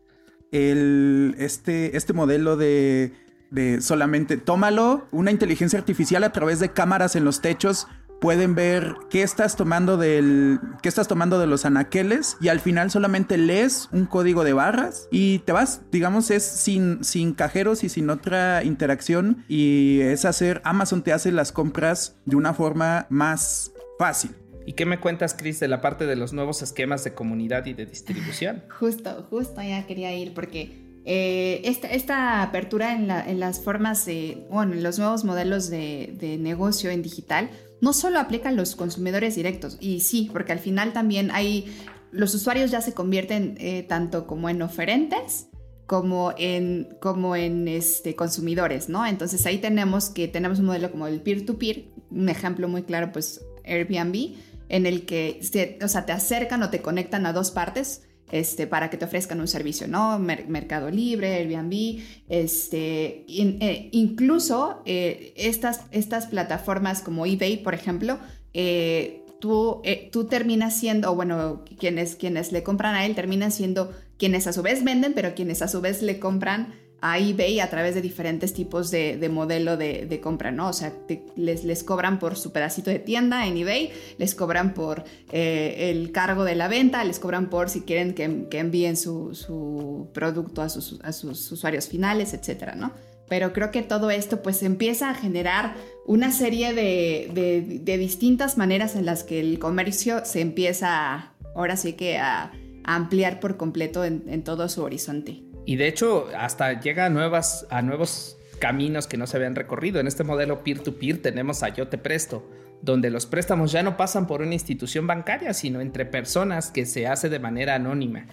el, 0.53 1.35
este, 1.39 1.97
este 1.97 2.13
modelo 2.13 2.55
de, 2.55 3.11
de 3.49 3.81
solamente 3.81 4.37
tómalo, 4.37 5.07
una 5.11 5.31
inteligencia 5.31 5.77
artificial 5.77 6.23
a 6.23 6.31
través 6.31 6.59
de 6.59 6.71
cámaras 6.71 7.15
en 7.15 7.25
los 7.25 7.41
techos. 7.41 7.87
Pueden 8.21 8.55
ver 8.55 8.95
qué 9.09 9.21
estás 9.21 9.57
tomando 9.57 9.97
del 9.97 10.61
qué 10.81 10.87
estás 10.87 11.09
tomando 11.09 11.39
de 11.39 11.47
los 11.47 11.65
anaqueles 11.65 12.37
y 12.39 12.47
al 12.47 12.61
final 12.61 12.89
solamente 12.89 13.37
lees 13.37 13.89
un 13.91 14.05
código 14.05 14.45
de 14.45 14.53
barras 14.53 15.09
y 15.11 15.39
te 15.39 15.51
vas, 15.51 15.81
digamos 15.91 16.31
es 16.31 16.43
sin 16.45 17.03
sin 17.03 17.33
cajeros 17.33 17.83
y 17.83 17.89
sin 17.89 18.09
otra 18.09 18.63
interacción 18.63 19.43
y 19.49 19.99
es 19.99 20.23
hacer 20.23 20.61
Amazon 20.63 21.03
te 21.03 21.11
hace 21.11 21.33
las 21.33 21.51
compras 21.51 22.15
de 22.23 22.37
una 22.37 22.53
forma 22.53 23.07
más 23.09 23.73
fácil. 23.99 24.31
¿Y 24.65 24.73
qué 24.73 24.85
me 24.85 24.99
cuentas, 24.99 25.35
Chris, 25.37 25.59
de 25.59 25.67
la 25.67 25.81
parte 25.81 26.05
de 26.05 26.15
los 26.15 26.33
nuevos 26.33 26.61
esquemas 26.61 27.03
de 27.03 27.13
comunidad 27.13 27.65
y 27.65 27.73
de 27.73 27.85
distribución? 27.85 28.63
Justo, 28.79 29.27
justo 29.29 29.61
ya 29.61 29.85
quería 29.85 30.13
ir 30.13 30.33
porque 30.33 30.83
eh, 31.05 31.61
esta, 31.65 32.41
apertura 32.41 32.95
en, 32.95 33.39
las 33.39 33.61
formas 33.61 34.05
de, 34.05 34.45
bueno, 34.49 34.73
en 34.73 34.83
los 34.83 34.99
nuevos 34.99 35.25
modelos 35.25 35.69
de, 35.69 36.37
negocio 36.39 36.89
en 36.91 37.01
digital, 37.01 37.49
no 37.81 37.91
solo 37.91 38.19
aplica 38.19 38.51
los 38.51 38.75
consumidores 38.75 39.35
directos, 39.35 39.77
y 39.81 39.99
sí, 39.99 40.29
porque 40.31 40.53
al 40.53 40.59
final 40.59 40.93
también 40.93 41.31
hay, 41.31 41.65
los 42.11 42.33
usuarios 42.33 42.71
ya 42.71 42.79
se 42.79 42.93
convierten 42.93 43.55
eh, 43.59 43.83
tanto 43.83 44.25
como 44.25 44.49
en 44.49 44.61
oferentes, 44.61 45.47
como 45.85 46.33
en, 46.37 46.95
como 47.01 47.35
en 47.35 47.67
este, 47.67 48.15
consumidores, 48.15 48.87
¿no? 48.87 49.05
Entonces 49.05 49.45
ahí 49.45 49.57
tenemos 49.57 50.09
que 50.09 50.29
tenemos 50.29 50.59
un 50.59 50.67
modelo 50.67 50.89
como 50.89 51.07
el 51.07 51.19
peer-to-peer, 51.19 51.75
-peer, 51.75 51.85
un 52.11 52.29
ejemplo 52.29 52.69
muy 52.69 52.83
claro, 52.83 53.11
pues 53.11 53.41
Airbnb, 53.65 54.35
en 54.69 54.85
el 54.85 55.05
que 55.05 55.39
o 55.83 55.87
sea, 55.87 56.05
te 56.05 56.11
acercan 56.11 56.63
o 56.63 56.69
te 56.69 56.81
conectan 56.81 57.25
a 57.25 57.33
dos 57.33 57.51
partes 57.51 58.03
este, 58.33 58.65
para 58.65 58.89
que 58.89 58.97
te 58.97 59.05
ofrezcan 59.05 59.39
un 59.39 59.47
servicio, 59.47 59.87
¿no? 59.87 60.17
Mercado 60.17 60.89
Libre, 60.89 61.35
Airbnb, 61.35 61.99
este, 62.29 63.25
eh, 63.27 63.89
incluso 63.91 64.81
eh, 64.85 65.33
estas, 65.37 65.81
estas 65.91 66.27
plataformas 66.27 67.01
como 67.01 67.27
eBay, 67.27 67.57
por 67.57 67.75
ejemplo, 67.75 68.17
eh, 68.55 69.23
tú, 69.39 69.83
tú 70.11 70.25
terminas 70.25 70.75
siendo, 70.75 71.11
o 71.11 71.15
bueno, 71.15 71.63
quienes, 71.77 72.15
quienes 72.15 72.51
le 72.51 72.63
compran 72.63 72.95
a 72.95 73.05
él 73.05 73.13
terminan 73.13 73.51
siendo 73.51 73.93
quienes 74.17 74.47
a 74.47 74.53
su 74.53 74.63
vez 74.63 74.83
venden, 74.83 75.13
pero 75.13 75.35
quienes 75.35 75.61
a 75.61 75.67
su 75.67 75.81
vez 75.81 76.01
le 76.01 76.17
compran 76.17 76.73
a 77.05 77.19
eBay 77.19 77.59
a 77.59 77.69
través 77.69 77.95
de 77.95 78.01
diferentes 78.01 78.53
tipos 78.53 78.89
de, 78.89 79.29
modelo 79.29 79.75
de, 79.75 80.19
compra, 80.23 80.51
¿no? 80.51 80.69
O 80.69 80.73
sea, 80.73 80.93
les, 81.35 81.83
cobran 81.83 82.17
por 82.17 82.37
su 82.37 82.53
pedacito 82.53 82.89
de 82.89 82.99
tienda 82.99 83.45
en 83.45 83.57
eBay, 83.57 83.91
les 84.17 84.33
cobran 84.33 84.73
por 84.73 85.03
eh, 85.33 85.91
el 85.91 86.13
cargo 86.13 86.45
de 86.45 86.55
la 86.55 86.69
venta, 86.69 87.03
les 87.03 87.19
cobran 87.19 87.49
por 87.49 87.69
si 87.69 87.81
quieren 87.81 88.13
que, 88.13 88.57
envíen 88.57 88.95
su, 88.95 90.07
producto 90.13 90.61
a 90.61 90.69
sus, 90.69 91.01
a 91.03 91.11
sus, 91.11 91.51
usuarios 91.51 91.89
finales, 91.89 92.33
etcétera, 92.33 92.75
¿no? 92.75 92.93
Pero 93.27 93.51
creo 93.51 93.69
que 93.69 93.81
todo 93.81 94.09
esto 94.09 94.41
pues 94.41 94.63
empieza 94.63 95.09
a 95.09 95.13
generar 95.13 95.75
una 96.05 96.31
serie 96.31 96.73
de, 96.73 97.81
distintas 97.97 98.57
maneras 98.57 98.95
en 98.95 99.05
las 99.05 99.25
que 99.25 99.41
el 99.41 99.59
comercio 99.59 100.23
se 100.23 100.39
empieza 100.39 101.33
ahora 101.53 101.75
sí 101.75 101.93
que 101.93 102.17
a, 102.17 102.53
ampliar 102.85 103.41
por 103.41 103.57
completo 103.57 104.05
en 104.05 104.43
todo 104.43 104.69
su 104.69 104.83
horizonte. 104.83 105.52
Y 105.65 105.77
de 105.77 105.87
hecho, 105.87 106.27
hasta 106.37 106.79
llega 106.79 107.05
a, 107.05 107.09
nuevas, 107.09 107.65
a 107.69 107.81
nuevos 107.81 108.37
caminos 108.59 109.07
que 109.07 109.17
no 109.17 109.27
se 109.27 109.37
habían 109.37 109.55
recorrido. 109.55 109.99
En 109.99 110.07
este 110.07 110.23
modelo 110.23 110.63
peer-to-peer 110.63 111.21
tenemos 111.21 111.63
a 111.63 111.69
Yo 111.69 111.87
Te 111.87 111.97
Presto, 111.97 112.49
donde 112.81 113.09
los 113.09 113.25
préstamos 113.25 113.71
ya 113.71 113.83
no 113.83 113.95
pasan 113.97 114.27
por 114.27 114.41
una 114.41 114.53
institución 114.53 115.07
bancaria, 115.07 115.53
sino 115.53 115.81
entre 115.81 116.05
personas 116.05 116.71
que 116.71 116.85
se 116.85 117.07
hace 117.07 117.29
de 117.29 117.39
manera 117.39 117.75
anónima. 117.75 118.27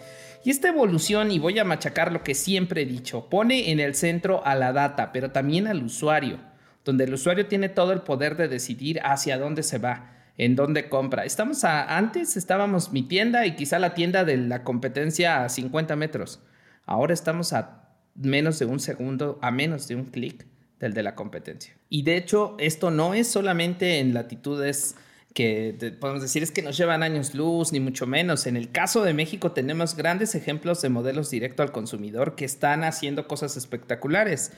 Y 0.45 0.51
esta 0.51 0.69
evolución, 0.69 1.31
y 1.31 1.39
voy 1.39 1.59
a 1.59 1.65
machacar 1.65 2.13
lo 2.13 2.25
que 2.25 2.35
siempre 2.35 2.83
he 2.83 2.87
dicho, 2.87 3.29
pone 3.29 3.71
en 3.71 3.79
el 3.79 3.95
centro 3.95 4.45
a 4.45 4.55
la 4.55 4.73
data, 4.73 5.13
pero 5.13 5.31
también 5.31 5.67
al 5.67 5.83
usuario, 5.83 6.39
donde 6.85 7.05
el 7.05 7.15
usuario 7.15 7.47
tiene 7.47 7.69
todo 7.69 7.93
el 7.93 8.01
poder 8.01 8.37
de 8.37 8.49
decidir 8.49 9.01
hacia 9.05 9.39
dónde 9.39 9.63
se 9.63 9.79
va, 9.79 10.13
en 10.39 10.57
dónde 10.57 10.89
compra. 10.89 11.25
Estamos 11.25 11.63
a, 11.65 11.97
antes 11.97 12.37
estábamos 12.37 12.93
mi 12.93 13.03
tienda 13.03 13.47
y 13.47 13.55
quizá 13.55 13.79
la 13.79 13.95
tienda 13.95 14.25
de 14.25 14.39
la 14.39 14.65
competencia 14.65 15.45
a 15.45 15.49
50 15.49 15.95
metros. 15.97 16.41
Ahora 16.91 17.15
estamos 17.15 17.53
a 17.53 17.89
menos 18.17 18.59
de 18.59 18.67
un 18.67 18.81
segundo, 18.81 19.39
a 19.43 19.53
menos 19.53 19.87
de 19.87 19.95
un 19.95 20.07
clic 20.07 20.45
del 20.81 20.93
de 20.93 21.05
la 21.05 21.15
competencia. 21.15 21.73
Y 21.89 22.03
de 22.03 22.17
hecho, 22.17 22.57
esto 22.59 22.91
no 22.91 23.15
es 23.15 23.29
solamente 23.29 24.01
en 24.01 24.13
latitudes 24.13 24.97
que 25.33 25.97
podemos 26.01 26.21
decir 26.21 26.43
es 26.43 26.51
que 26.51 26.63
nos 26.63 26.77
llevan 26.77 27.05
años 27.05 27.33
luz, 27.33 27.71
ni 27.71 27.79
mucho 27.79 28.09
menos. 28.09 28.49
En 28.49 28.57
el 28.57 28.73
caso 28.73 29.05
de 29.05 29.15
México 29.15 29.53
tenemos 29.53 29.95
grandes 29.95 30.35
ejemplos 30.35 30.83
de 30.83 30.89
modelos 30.89 31.31
directo 31.31 31.63
al 31.63 31.71
consumidor 31.71 32.35
que 32.35 32.45
están 32.45 32.83
haciendo 32.83 33.29
cosas 33.29 33.57
espectaculares. 33.57 34.51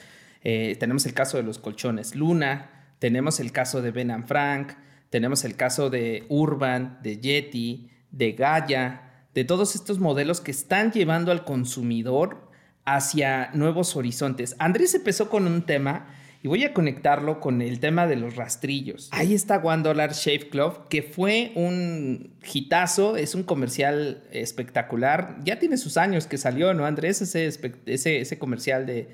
Eh, 0.43 0.79
tenemos 0.81 1.05
el 1.05 1.13
caso 1.13 1.37
de 1.37 1.43
los 1.43 1.59
colchones 1.59 2.15
Luna, 2.15 2.95
tenemos 2.99 3.41
el 3.41 3.53
caso 3.53 3.83
de 3.83 3.91
Ben 3.91 4.27
Frank, 4.27 4.73
tenemos 5.11 5.45
el 5.45 5.55
caso 5.55 5.91
de 5.91 6.25
Urban, 6.31 6.99
de 7.03 7.21
Yeti, 7.21 7.91
de 8.11 8.33
Gaia, 8.33 9.12
de 9.35 9.45
todos 9.45 9.75
estos 9.75 9.99
modelos 9.99 10.41
que 10.41 10.51
están 10.51 10.93
llevando 10.93 11.33
al 11.33 11.45
consumidor 11.45 12.49
hacia 12.85 13.51
nuevos 13.55 13.97
horizontes. 13.97 14.57
Andrés 14.59 14.95
empezó 14.95 15.31
con 15.31 15.47
un 15.47 15.63
tema 15.63 16.07
y 16.43 16.49
voy 16.49 16.65
a 16.65 16.75
conectarlo 16.75 17.39
con 17.39 17.63
el 17.63 17.79
tema 17.79 18.09
de 18.09 18.17
los 18.17 18.35
rastrillos. 18.35 19.09
Ahí 19.13 19.33
está 19.33 19.59
One 19.59 19.85
Dollar 19.85 20.13
Shave 20.13 20.49
Club, 20.49 20.89
que 20.89 21.03
fue 21.03 21.53
un 21.55 22.35
hitazo, 22.53 23.17
es 23.17 23.37
un 23.37 23.45
comercial 23.45 24.25
espectacular. 24.33 25.39
Ya 25.45 25.61
tiene 25.61 25.77
sus 25.77 25.97
años 25.97 26.27
que 26.27 26.39
salió, 26.39 26.75
¿no, 26.75 26.85
Andrés? 26.85 27.23
Ese, 27.23 27.47
ese, 27.87 28.39
comercial 28.41 28.87
de, 28.87 29.09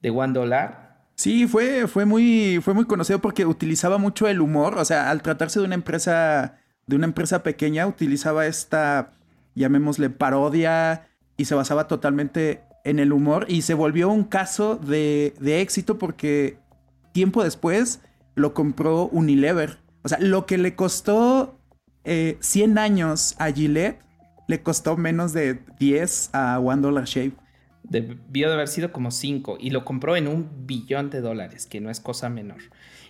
de 0.00 0.10
One 0.10 0.32
Dollar. 0.32 1.02
Sí, 1.16 1.48
fue, 1.48 1.88
fue, 1.88 2.04
muy, 2.04 2.60
fue 2.62 2.72
muy 2.72 2.84
conocido 2.84 3.20
porque 3.20 3.46
utilizaba 3.46 3.98
mucho 3.98 4.28
el 4.28 4.40
humor. 4.40 4.78
O 4.78 4.84
sea, 4.84 5.10
al 5.10 5.22
tratarse 5.22 5.58
de 5.58 5.64
una 5.64 5.74
empresa, 5.74 6.58
de 6.86 6.94
una 6.94 7.06
empresa 7.06 7.42
pequeña, 7.42 7.88
utilizaba 7.88 8.46
esta 8.46 9.13
llamémosle 9.54 10.10
parodia, 10.10 11.08
y 11.36 11.44
se 11.46 11.54
basaba 11.54 11.88
totalmente 11.88 12.62
en 12.84 12.98
el 12.98 13.12
humor 13.12 13.46
y 13.48 13.62
se 13.62 13.74
volvió 13.74 14.10
un 14.10 14.24
caso 14.24 14.76
de, 14.76 15.34
éxito 15.42 15.98
porque 15.98 16.58
tiempo 17.12 17.42
después 17.42 18.00
lo 18.34 18.54
compró 18.54 19.08
Unilever. 19.08 19.78
O 20.02 20.08
sea, 20.08 20.18
lo 20.20 20.46
que 20.46 20.58
le 20.58 20.74
costó 20.74 21.58
100 22.04 22.38
eh, 22.44 22.80
años 22.80 23.34
a 23.38 23.50
Gillette, 23.50 24.00
le 24.46 24.62
costó 24.62 24.96
menos 24.96 25.32
de 25.32 25.60
10 25.78 26.30
a 26.34 26.58
One 26.58 26.82
Dollar 26.82 27.04
Shave. 27.04 27.32
Debió 27.82 28.48
de 28.48 28.54
haber 28.54 28.68
sido 28.68 28.92
como 28.92 29.10
5 29.10 29.56
y 29.58 29.70
lo 29.70 29.84
compró 29.84 30.16
en 30.16 30.28
un 30.28 30.66
billón 30.66 31.08
de 31.08 31.20
dólares, 31.20 31.66
que 31.66 31.80
no 31.80 31.90
es 31.90 32.00
cosa 32.00 32.28
menor. 32.28 32.58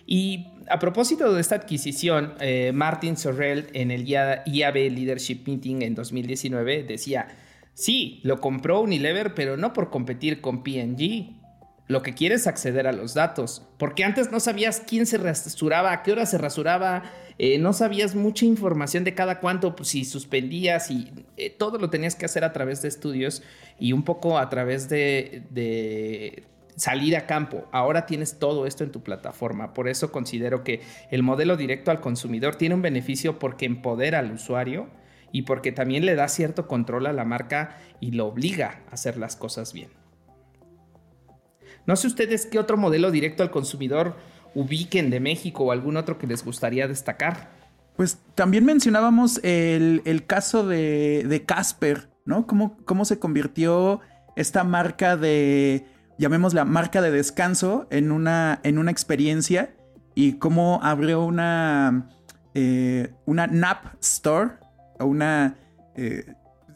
Y 0.05 0.47
a 0.69 0.79
propósito 0.79 1.33
de 1.33 1.41
esta 1.41 1.55
adquisición, 1.55 2.33
eh, 2.39 2.71
Martin 2.73 3.17
Sorrell 3.17 3.67
en 3.73 3.91
el 3.91 4.07
IAB 4.07 4.75
Leadership 4.75 5.43
Meeting 5.45 5.81
en 5.81 5.95
2019 5.95 6.83
decía, 6.83 7.27
sí, 7.73 8.19
lo 8.23 8.39
compró 8.39 8.81
Unilever, 8.81 9.33
pero 9.33 9.57
no 9.57 9.73
por 9.73 9.89
competir 9.89 10.41
con 10.41 10.63
PG. 10.63 11.41
Lo 11.87 12.01
que 12.01 12.15
quiere 12.15 12.35
es 12.35 12.47
acceder 12.47 12.87
a 12.87 12.91
los 12.91 13.13
datos, 13.13 13.61
porque 13.77 14.03
antes 14.03 14.31
no 14.31 14.39
sabías 14.39 14.81
quién 14.87 15.05
se 15.05 15.19
rasuraba, 15.19 15.91
a 15.91 16.01
qué 16.01 16.13
hora 16.13 16.25
se 16.25 16.39
rasuraba, 16.39 17.03
eh, 17.37 17.59
no 17.59 17.73
sabías 17.73 18.15
mucha 18.15 18.45
información 18.45 19.03
de 19.03 19.13
cada 19.13 19.39
cuánto, 19.39 19.75
pues, 19.75 19.89
si 19.89 20.03
suspendías 20.03 20.89
y 20.89 21.11
eh, 21.37 21.51
todo 21.51 21.77
lo 21.77 21.91
tenías 21.91 22.15
que 22.15 22.25
hacer 22.25 22.43
a 22.43 22.53
través 22.53 22.81
de 22.81 22.87
estudios 22.87 23.43
y 23.79 23.93
un 23.93 24.03
poco 24.03 24.39
a 24.39 24.49
través 24.49 24.89
de 24.89 26.43
salir 26.75 27.15
a 27.15 27.25
campo. 27.25 27.67
Ahora 27.71 28.05
tienes 28.05 28.39
todo 28.39 28.65
esto 28.65 28.83
en 28.83 28.91
tu 28.91 29.01
plataforma. 29.01 29.73
Por 29.73 29.87
eso 29.87 30.11
considero 30.11 30.63
que 30.63 30.81
el 31.11 31.23
modelo 31.23 31.57
directo 31.57 31.91
al 31.91 32.01
consumidor 32.01 32.55
tiene 32.55 32.75
un 32.75 32.81
beneficio 32.81 33.39
porque 33.39 33.65
empodera 33.65 34.19
al 34.19 34.31
usuario 34.31 34.89
y 35.31 35.43
porque 35.43 35.71
también 35.71 36.05
le 36.05 36.15
da 36.15 36.27
cierto 36.27 36.67
control 36.67 37.07
a 37.07 37.13
la 37.13 37.25
marca 37.25 37.77
y 37.99 38.11
lo 38.11 38.27
obliga 38.27 38.83
a 38.89 38.93
hacer 38.93 39.17
las 39.17 39.35
cosas 39.35 39.73
bien. 39.73 39.89
No 41.85 41.95
sé 41.95 42.07
ustedes 42.07 42.45
qué 42.45 42.57
otro 42.57 42.77
modelo 42.77 43.11
directo 43.11 43.43
al 43.43 43.51
consumidor 43.51 44.15
ubiquen 44.53 45.09
de 45.09 45.19
México 45.19 45.65
o 45.65 45.71
algún 45.71 45.97
otro 45.97 46.17
que 46.17 46.27
les 46.27 46.43
gustaría 46.43 46.87
destacar. 46.87 47.49
Pues 47.95 48.19
también 48.33 48.65
mencionábamos 48.65 49.39
el, 49.43 50.23
caso 50.25 50.65
de, 50.65 51.43
Casper, 51.45 52.09
¿no? 52.25 52.47
Cómo, 52.47 52.77
cómo 52.85 53.05
se 53.05 53.19
convirtió 53.19 54.01
esta 54.35 54.63
marca 54.63 55.15
de 55.15 55.85
llamémosla 56.17 56.65
marca 56.65 57.01
de 57.01 57.11
descanso 57.11 57.87
en 57.89 58.11
una, 58.11 58.59
en 58.63 58.77
una 58.77 58.91
experiencia 58.91 59.75
y 60.13 60.33
cómo 60.33 60.79
abrió 60.81 61.23
una, 61.23 62.09
eh, 62.53 63.13
una 63.25 63.47
Nap 63.47 63.95
Store 64.01 64.51
o 64.99 65.05
una... 65.05 65.55
Eh, 65.95 66.25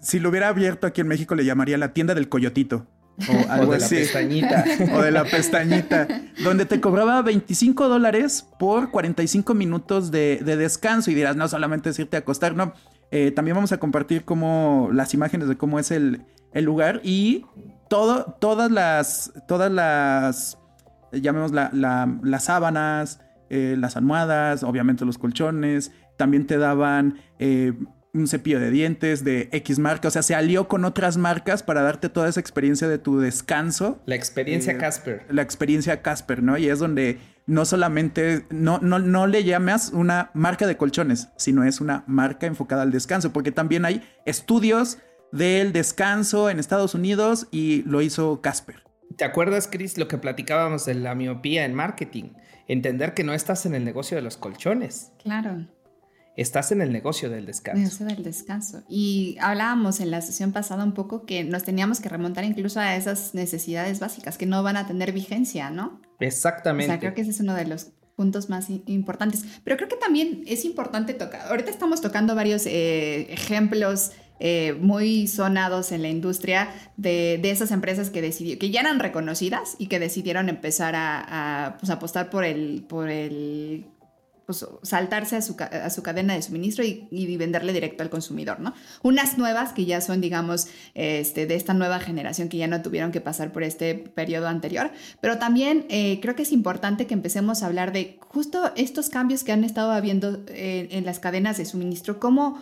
si 0.01 0.19
lo 0.19 0.29
hubiera 0.29 0.50
abierto 0.50 0.88
aquí 0.88 1.01
en 1.01 1.08
México 1.08 1.36
le 1.36 1.46
llamaría 1.46 1.77
la 1.77 1.93
tienda 1.93 2.15
del 2.15 2.29
coyotito. 2.29 2.88
O 3.27 3.46
algo 3.50 3.74
de 3.74 3.79
la 3.79 3.89
pestañita. 3.89 4.65
o 4.93 5.01
de 5.01 5.12
la 5.12 5.25
pestañita. 5.25 6.08
donde 6.43 6.65
te 6.65 6.79
cobraba 6.79 7.22
25 7.22 7.89
dólares 7.89 8.48
por 8.60 8.91
45 8.91 9.53
minutos 9.53 10.12
de, 10.12 10.38
descanso. 10.43 11.12
Y 11.12 11.15
dirás, 11.15 11.36
no 11.36 11.48
solamente 11.48 11.89
es 11.89 12.00
irte 12.00 12.17
a 12.17 12.19
acostar, 12.19 12.55
no. 12.55 12.74
Eh, 13.12 13.31
también 13.31 13.55
vamos 13.55 13.72
a 13.72 13.77
compartir 13.77 14.24
como 14.24 14.89
las 14.93 15.13
imágenes 15.13 15.48
de 15.48 15.58
cómo 15.58 15.79
es 15.79 15.91
el, 15.91 16.22
el 16.53 16.65
lugar. 16.65 17.01
Y 17.03 17.46
todo, 17.89 18.38
todas 18.39 18.72
las, 18.72 19.34
todas 19.48 19.72
las, 19.72 20.58
llamemos 21.12 21.51
las 21.51 22.43
sábanas, 22.43 23.19
eh, 23.50 23.75
las 23.77 23.98
almohadas, 23.98 24.63
obviamente 24.63 25.03
los 25.05 25.17
colchones, 25.17 25.91
también 26.15 26.48
te 26.48 26.58
daban 26.58 27.19
eh, 27.39 27.74
un 28.13 28.27
cepillo 28.27 28.60
de 28.60 28.72
dientes 28.72 29.24
de 29.24 29.50
X 29.51 29.79
marca, 29.79 30.08
o 30.08 30.12
sea, 30.12 30.22
se 30.22 30.36
alió 30.36 30.67
con 30.67 30.86
otras 30.86 31.17
marcas 31.17 31.63
para 31.63 31.81
darte 31.81 32.10
toda 32.10 32.29
esa 32.29 32.39
experiencia 32.39 32.88
de 32.88 32.98
tu 32.98 33.19
descanso. 33.19 34.01
La 34.05 34.15
experiencia 34.15 34.74
eh, 34.74 34.77
Casper. 34.77 35.25
La 35.29 35.41
experiencia 35.41 36.01
Casper, 36.01 36.43
¿no? 36.43 36.58
Y 36.58 36.69
es 36.69 36.79
donde 36.79 37.19
no 37.46 37.65
solamente, 37.65 38.46
no, 38.51 38.79
no, 38.79 39.00
no 39.00 39.25
le 39.25 39.43
llamas 39.43 39.91
una 39.93 40.29
marca 40.34 40.67
de 40.67 40.77
colchones, 40.77 41.29
sino 41.38 41.63
es 41.63 41.81
una 41.81 42.03
marca 42.05 42.46
enfocada 42.46 42.84
al 42.84 42.91
descanso, 42.91 43.34
porque 43.34 43.51
también 43.51 43.86
hay 43.86 44.03
estudios 44.25 45.00
del 45.31 45.74
descanso 45.74 46.50
en 46.50 46.59
Estados 46.59 46.95
Unidos 46.95 47.48
y 47.51 47.83
lo 47.83 48.01
hizo 48.01 48.41
Casper. 48.41 48.83
¿Te 49.15 49.25
acuerdas, 49.25 49.67
Chris, 49.71 49.98
lo 49.98 50.07
que 50.07 50.17
platicábamos 50.17 50.86
de 50.86 50.95
la 50.95 51.15
miopía 51.15 51.65
en 51.65 51.74
marketing? 51.74 52.31
Entender 52.67 53.13
que 53.13 53.24
no 53.24 53.33
estás 53.33 53.65
en 53.65 53.75
el 53.75 53.83
negocio 53.83 54.15
de 54.15 54.21
los 54.21 54.38
colchones. 54.38 55.12
Claro. 55.21 55.67
Estás 56.38 56.71
en 56.71 56.81
el 56.81 56.93
negocio 56.93 57.29
del 57.29 57.45
descanso. 57.45 57.81
Negocio 57.81 58.05
del 58.05 58.24
descanso. 58.24 58.83
Y 58.88 59.36
hablábamos 59.41 60.00
en 60.00 60.12
la 60.12 60.21
sesión 60.21 60.53
pasada 60.53 60.86
un 60.86 60.93
poco 60.93 61.25
que 61.25 61.43
nos 61.43 61.63
teníamos 61.63 62.00
que 62.00 62.07
remontar 62.07 62.45
incluso 62.45 62.79
a 62.79 62.95
esas 62.95 63.33
necesidades 63.33 64.00
básicas 64.00 64.38
que 64.38 64.45
no 64.45 64.63
van 64.63 64.77
a 64.77 64.88
tener 64.88 65.12
vigencia, 65.12 65.69
¿no? 65.69 66.00
Exactamente. 66.19 66.86
O 66.86 66.93
sea, 66.93 67.00
creo 67.00 67.13
que 67.13 67.21
ese 67.21 67.31
es 67.31 67.39
uno 67.41 67.55
de 67.55 67.65
los 67.65 67.91
puntos 68.15 68.50
más 68.50 68.67
importantes. 68.86 69.43
Pero 69.63 69.75
creo 69.75 69.89
que 69.89 69.96
también 69.96 70.44
es 70.46 70.63
importante 70.63 71.13
tocar. 71.13 71.48
Ahorita 71.48 71.72
estamos 71.72 72.00
tocando 72.00 72.35
varios 72.35 72.65
eh, 72.65 73.33
ejemplos 73.33 74.11
eh, 74.39 74.73
muy 74.79 75.27
sonados 75.27 75.91
en 75.91 76.01
la 76.01 76.09
industria 76.09 76.69
de, 76.97 77.39
esas 77.43 77.71
empresas 77.71 78.09
que 78.09 78.21
decidió, 78.21 78.57
que 78.59 78.69
ya 78.69 78.81
eran 78.81 78.99
reconocidas 78.99 79.75
y 79.79 79.87
que 79.87 79.99
decidieron 79.99 80.49
empezar 80.49 80.93
a, 80.95 81.77
pues, 81.79 81.89
apostar 81.89 82.29
por 82.29 82.43
el, 82.43 82.85
por 82.87 83.09
el 83.09 83.85
pues, 84.49 84.65
saltarse 84.81 85.35
a 85.35 85.43
su, 85.43 85.55
a 85.59 85.91
su, 85.91 86.01
cadena 86.01 86.33
de 86.33 86.41
suministro 86.41 86.83
y, 86.83 87.37
venderle 87.37 87.71
directo 87.71 88.01
al 88.01 88.09
consumidor, 88.09 88.59
¿no? 88.59 88.73
Unas 89.03 89.37
nuevas 89.37 89.73
que 89.73 89.85
ya 89.85 90.01
son, 90.01 90.21
digamos, 90.21 90.69
este, 90.95 91.45
de 91.45 91.53
esta 91.53 91.75
nueva 91.75 91.99
generación 91.99 92.49
que 92.49 92.57
ya 92.57 92.65
no 92.65 92.81
tuvieron 92.81 93.11
que 93.11 93.21
pasar 93.21 93.51
por 93.51 93.61
este 93.61 93.93
periodo 93.93 94.47
anterior, 94.47 94.89
pero 95.21 95.37
también 95.37 95.85
eh, 95.89 96.19
creo 96.19 96.33
que 96.33 96.41
es 96.41 96.51
importante 96.51 97.05
que 97.05 97.13
empecemos 97.13 97.61
a 97.61 97.67
hablar 97.67 97.93
de 97.93 98.17
justo 98.21 98.71
estos 98.75 99.09
cambios 99.09 99.43
que 99.43 99.51
han 99.51 99.63
estado 99.63 99.91
habiendo 99.91 100.43
eh, 100.47 100.87
en 100.89 101.05
las 101.05 101.19
cadenas 101.19 101.57
de 101.57 101.65
suministro, 101.65 102.19
cómo 102.19 102.59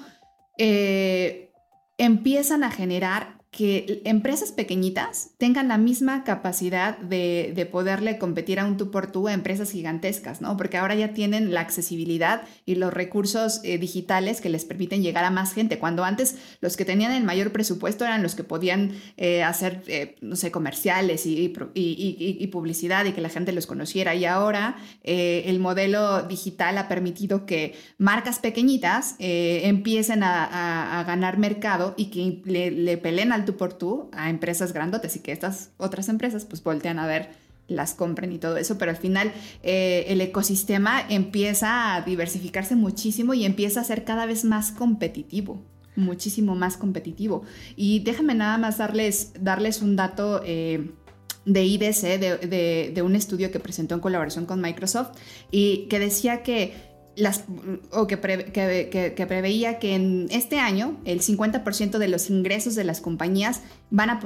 empiezan 1.98 2.64
a 2.64 2.72
generar 2.72 3.37
que 3.58 4.04
empresas 4.06 4.52
pequeñitas 4.52 5.32
tengan 5.40 5.68
la 5.68 5.80
misma 5.80 6.24
capacidad 6.24 6.96
de, 7.00 7.68
poderle 7.72 8.20
competir 8.20 8.60
a 8.60 8.66
un 8.66 8.78
tú 8.78 8.92
por 8.92 9.12
tú 9.12 9.28
a 9.28 9.34
empresas 9.34 9.72
gigantescas, 9.72 10.42
¿no? 10.42 10.56
Porque 10.58 10.78
ahora 10.78 10.94
ya 10.94 11.12
tienen 11.14 11.52
la 11.56 11.62
accesibilidad 11.62 12.44
y 12.68 12.76
los 12.76 12.94
recursos 12.94 13.62
eh, 13.64 13.80
digitales 13.80 14.42
que 14.42 14.50
les 14.50 14.64
permiten 14.64 15.02
llegar 15.02 15.24
a 15.24 15.32
más 15.32 15.54
gente. 15.54 15.80
Cuando 15.80 16.04
antes 16.04 16.36
los 16.62 16.78
que 16.78 16.86
tenían 16.86 17.12
el 17.14 17.24
mayor 17.24 17.52
presupuesto 17.52 18.06
eran 18.06 18.22
los 18.22 18.36
que 18.36 18.44
podían 18.44 18.92
eh, 19.18 19.42
hacer, 19.42 19.82
eh, 19.88 20.18
no 20.22 20.36
sé, 20.36 20.52
comerciales 20.52 21.26
y, 21.26 21.50
publicidad 22.52 23.06
y 23.06 23.14
que 23.14 23.22
la 23.22 23.30
gente 23.30 23.54
los 23.54 23.66
conociera. 23.66 24.14
Y 24.14 24.26
ahora 24.26 24.78
el 25.04 25.60
modelo 25.60 26.22
digital 26.28 26.78
ha 26.78 26.88
permitido 26.88 27.48
que 27.48 27.74
marcas 27.98 28.38
pequeñitas 28.38 29.16
empiecen 29.18 30.22
a, 30.22 31.04
ganar 31.08 31.40
mercado 31.40 31.96
y 31.98 32.06
que 32.12 32.42
le, 32.46 32.70
le 32.70 32.98
peleen 32.98 33.32
al 33.32 33.47
tú 33.48 33.58
por 33.58 33.74
tú 33.74 34.10
a 34.12 34.30
empresas 34.30 34.74
grandotes 34.74 35.16
y 35.16 35.22
que 35.22 35.32
estas 35.32 35.72
otras 35.78 36.10
empresas 36.10 36.46
pues 36.46 36.64
voltean 36.64 37.00
a 37.00 37.08
ver 37.08 37.48
las 37.68 37.94
compren 37.94 38.32
y 38.32 38.38
todo 38.38 38.58
eso, 38.58 38.78
pero 38.78 38.92
al 38.92 38.98
final 38.98 39.34
eh, 39.64 40.06
el 40.08 40.22
ecosistema 40.22 41.02
empieza 41.10 41.96
a 41.96 42.02
diversificarse 42.02 42.76
muchísimo 42.76 43.34
y 43.34 43.46
empieza 43.46 43.82
a 43.82 43.84
ser 43.84 44.04
cada 44.04 44.26
vez 44.26 44.46
más 44.46 44.72
competitivo, 44.72 45.62
muchísimo 45.96 46.56
más 46.56 46.78
competitivo. 46.78 47.44
Y 47.76 48.00
déjame 48.00 48.36
nada 48.36 48.58
más 48.58 48.78
darles, 48.78 49.34
darles 49.40 49.82
un 49.82 49.96
dato 49.96 50.42
eh, 50.46 50.92
de 51.46 51.64
IDC, 51.64 52.20
de, 52.20 52.92
de, 52.94 53.02
un 53.02 53.16
estudio 53.16 53.52
que 53.52 53.60
presentó 53.60 53.96
en 53.96 54.02
colaboración 54.02 54.46
con 54.46 54.62
Microsoft, 54.62 55.18
y 55.50 55.88
que 55.90 55.98
decía 55.98 56.44
que 56.44 56.74
las, 57.18 57.46
o 57.92 58.08
que, 58.08 58.20
que, 58.20 59.26
preveía 59.28 59.80
que 59.80 59.96
en 59.96 60.28
este 60.30 60.60
año 60.60 60.98
el 61.04 61.22
50% 61.22 61.98
de 61.98 62.08
los 62.08 62.30
ingresos 62.30 62.76
de 62.76 62.84
las 62.84 63.02
compañías 63.02 63.62
van 63.90 64.10
a, 64.10 64.20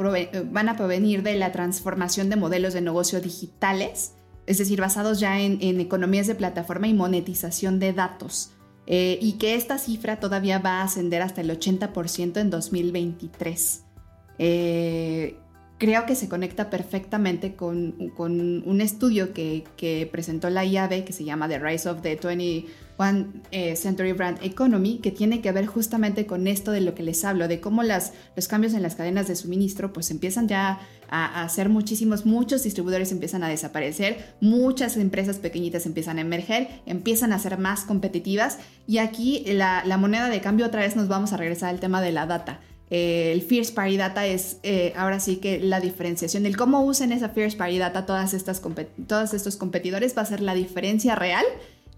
van 0.51 0.69
a 0.69 0.75
provenir 0.75 1.23
de 1.23 1.36
la 1.36 1.51
transformación 1.51 2.30
de 2.30 2.36
modelos 2.36 2.73
de 2.73 2.82
negocio 2.82 3.21
digitales, 3.21 4.13
es 4.45 4.58
decir, 4.58 4.82
basados 4.82 5.19
ya 5.19 5.39
en, 5.39 5.80
economías 5.80 6.27
de 6.27 6.36
plataforma 6.36 6.88
y 6.88 6.93
monetización 6.93 7.80
de 7.80 7.93
datos, 7.93 8.51
eh, 8.88 9.17
y 9.21 9.34
que 9.34 9.56
esta 9.56 9.77
cifra 9.77 10.19
todavía 10.19 10.60
va 10.60 10.82
a 10.82 10.84
ascender 10.84 11.21
hasta 11.21 11.41
el 11.41 11.49
80% 11.49 12.41
en 12.41 12.49
2023. 12.49 13.84
Eh, 14.38 15.38
creo 15.82 16.06
que 16.06 16.13
se 16.13 16.30
conecta 16.30 16.70
perfectamente 16.70 17.56
con, 17.56 17.96
un 18.20 18.82
estudio 18.82 19.34
que, 19.34 20.08
presentó 20.12 20.52
la 20.52 20.63
IAB 20.63 21.04
que 21.04 21.12
se 21.12 21.24
llama 21.24 21.50
The 21.50 21.58
Rise 21.58 21.89
of 21.89 22.04
the 22.04 22.20
21 22.22 22.67
eh, 23.50 23.76
Century 23.76 24.12
Brand 24.12 24.38
Economy, 24.44 25.00
que 25.00 25.10
tiene 25.10 25.41
que 25.41 25.52
ver 25.52 25.65
justamente 25.65 26.28
con 26.28 26.46
esto 26.46 26.70
de 26.72 26.82
lo 26.82 26.94
que 26.94 27.02
les 27.02 27.26
hablo, 27.26 27.48
de 27.48 27.60
cómo 27.60 27.82
las, 27.82 28.13
los 28.36 28.48
cambios 28.48 28.76
en 28.76 28.84
las 28.84 28.94
cadenas 28.94 29.28
de 29.28 29.36
suministro 29.36 29.91
pues 29.91 30.12
empiezan 30.12 30.48
ya 30.48 30.80
a, 31.10 31.44
hacer 31.44 31.67
muchísimos, 31.67 32.28
muchos 32.28 32.62
distribuidores 32.62 33.12
empiezan 33.12 33.44
a 33.44 33.50
desaparecer, 33.50 34.36
muchas 34.39 34.98
empresas 34.98 35.39
pequeñitas 35.39 35.88
empiezan 35.88 36.20
a 36.20 36.22
emerger, 36.22 36.67
empiezan 36.86 37.34
a 37.34 37.39
ser 37.39 37.58
más 37.58 37.86
competitivas 37.86 38.60
y 38.86 39.00
aquí 39.00 39.46
la 39.48 39.98
moneda 39.98 40.30
de 40.30 40.41
cambio 40.41 40.67
otra 40.67 40.82
vez 40.82 40.96
nos 40.96 41.08
vamos 41.08 41.34
a 41.34 41.38
regresar 41.38 41.70
al 41.70 41.80
tema 41.80 42.04
de 42.04 42.12
la 42.12 42.28
data 42.28 42.60
eh, 42.91 43.32
el 43.32 43.41
First 43.41 43.73
Party 43.73 43.95
Data 43.95 44.27
es 44.27 44.60
eh, 44.63 44.93
ahora 44.97 45.19
sí 45.21 45.38
que 45.38 45.60
la 45.60 45.80
diferenciación. 45.80 46.45
El 46.45 46.58
cómo 46.58 46.84
usen 46.84 47.13
esa 47.13 47.30
First 47.30 47.58
Party 47.58 47.77
Data 47.77 48.06
todas 48.06 48.34
estas 48.34 48.62
todos 49.08 49.34
estos 49.34 49.56
competidores 49.56 50.15
va 50.15 50.21
a 50.23 50.25
ser 50.25 50.41
la 50.41 50.54
diferencia 50.54 51.15
real 51.15 51.45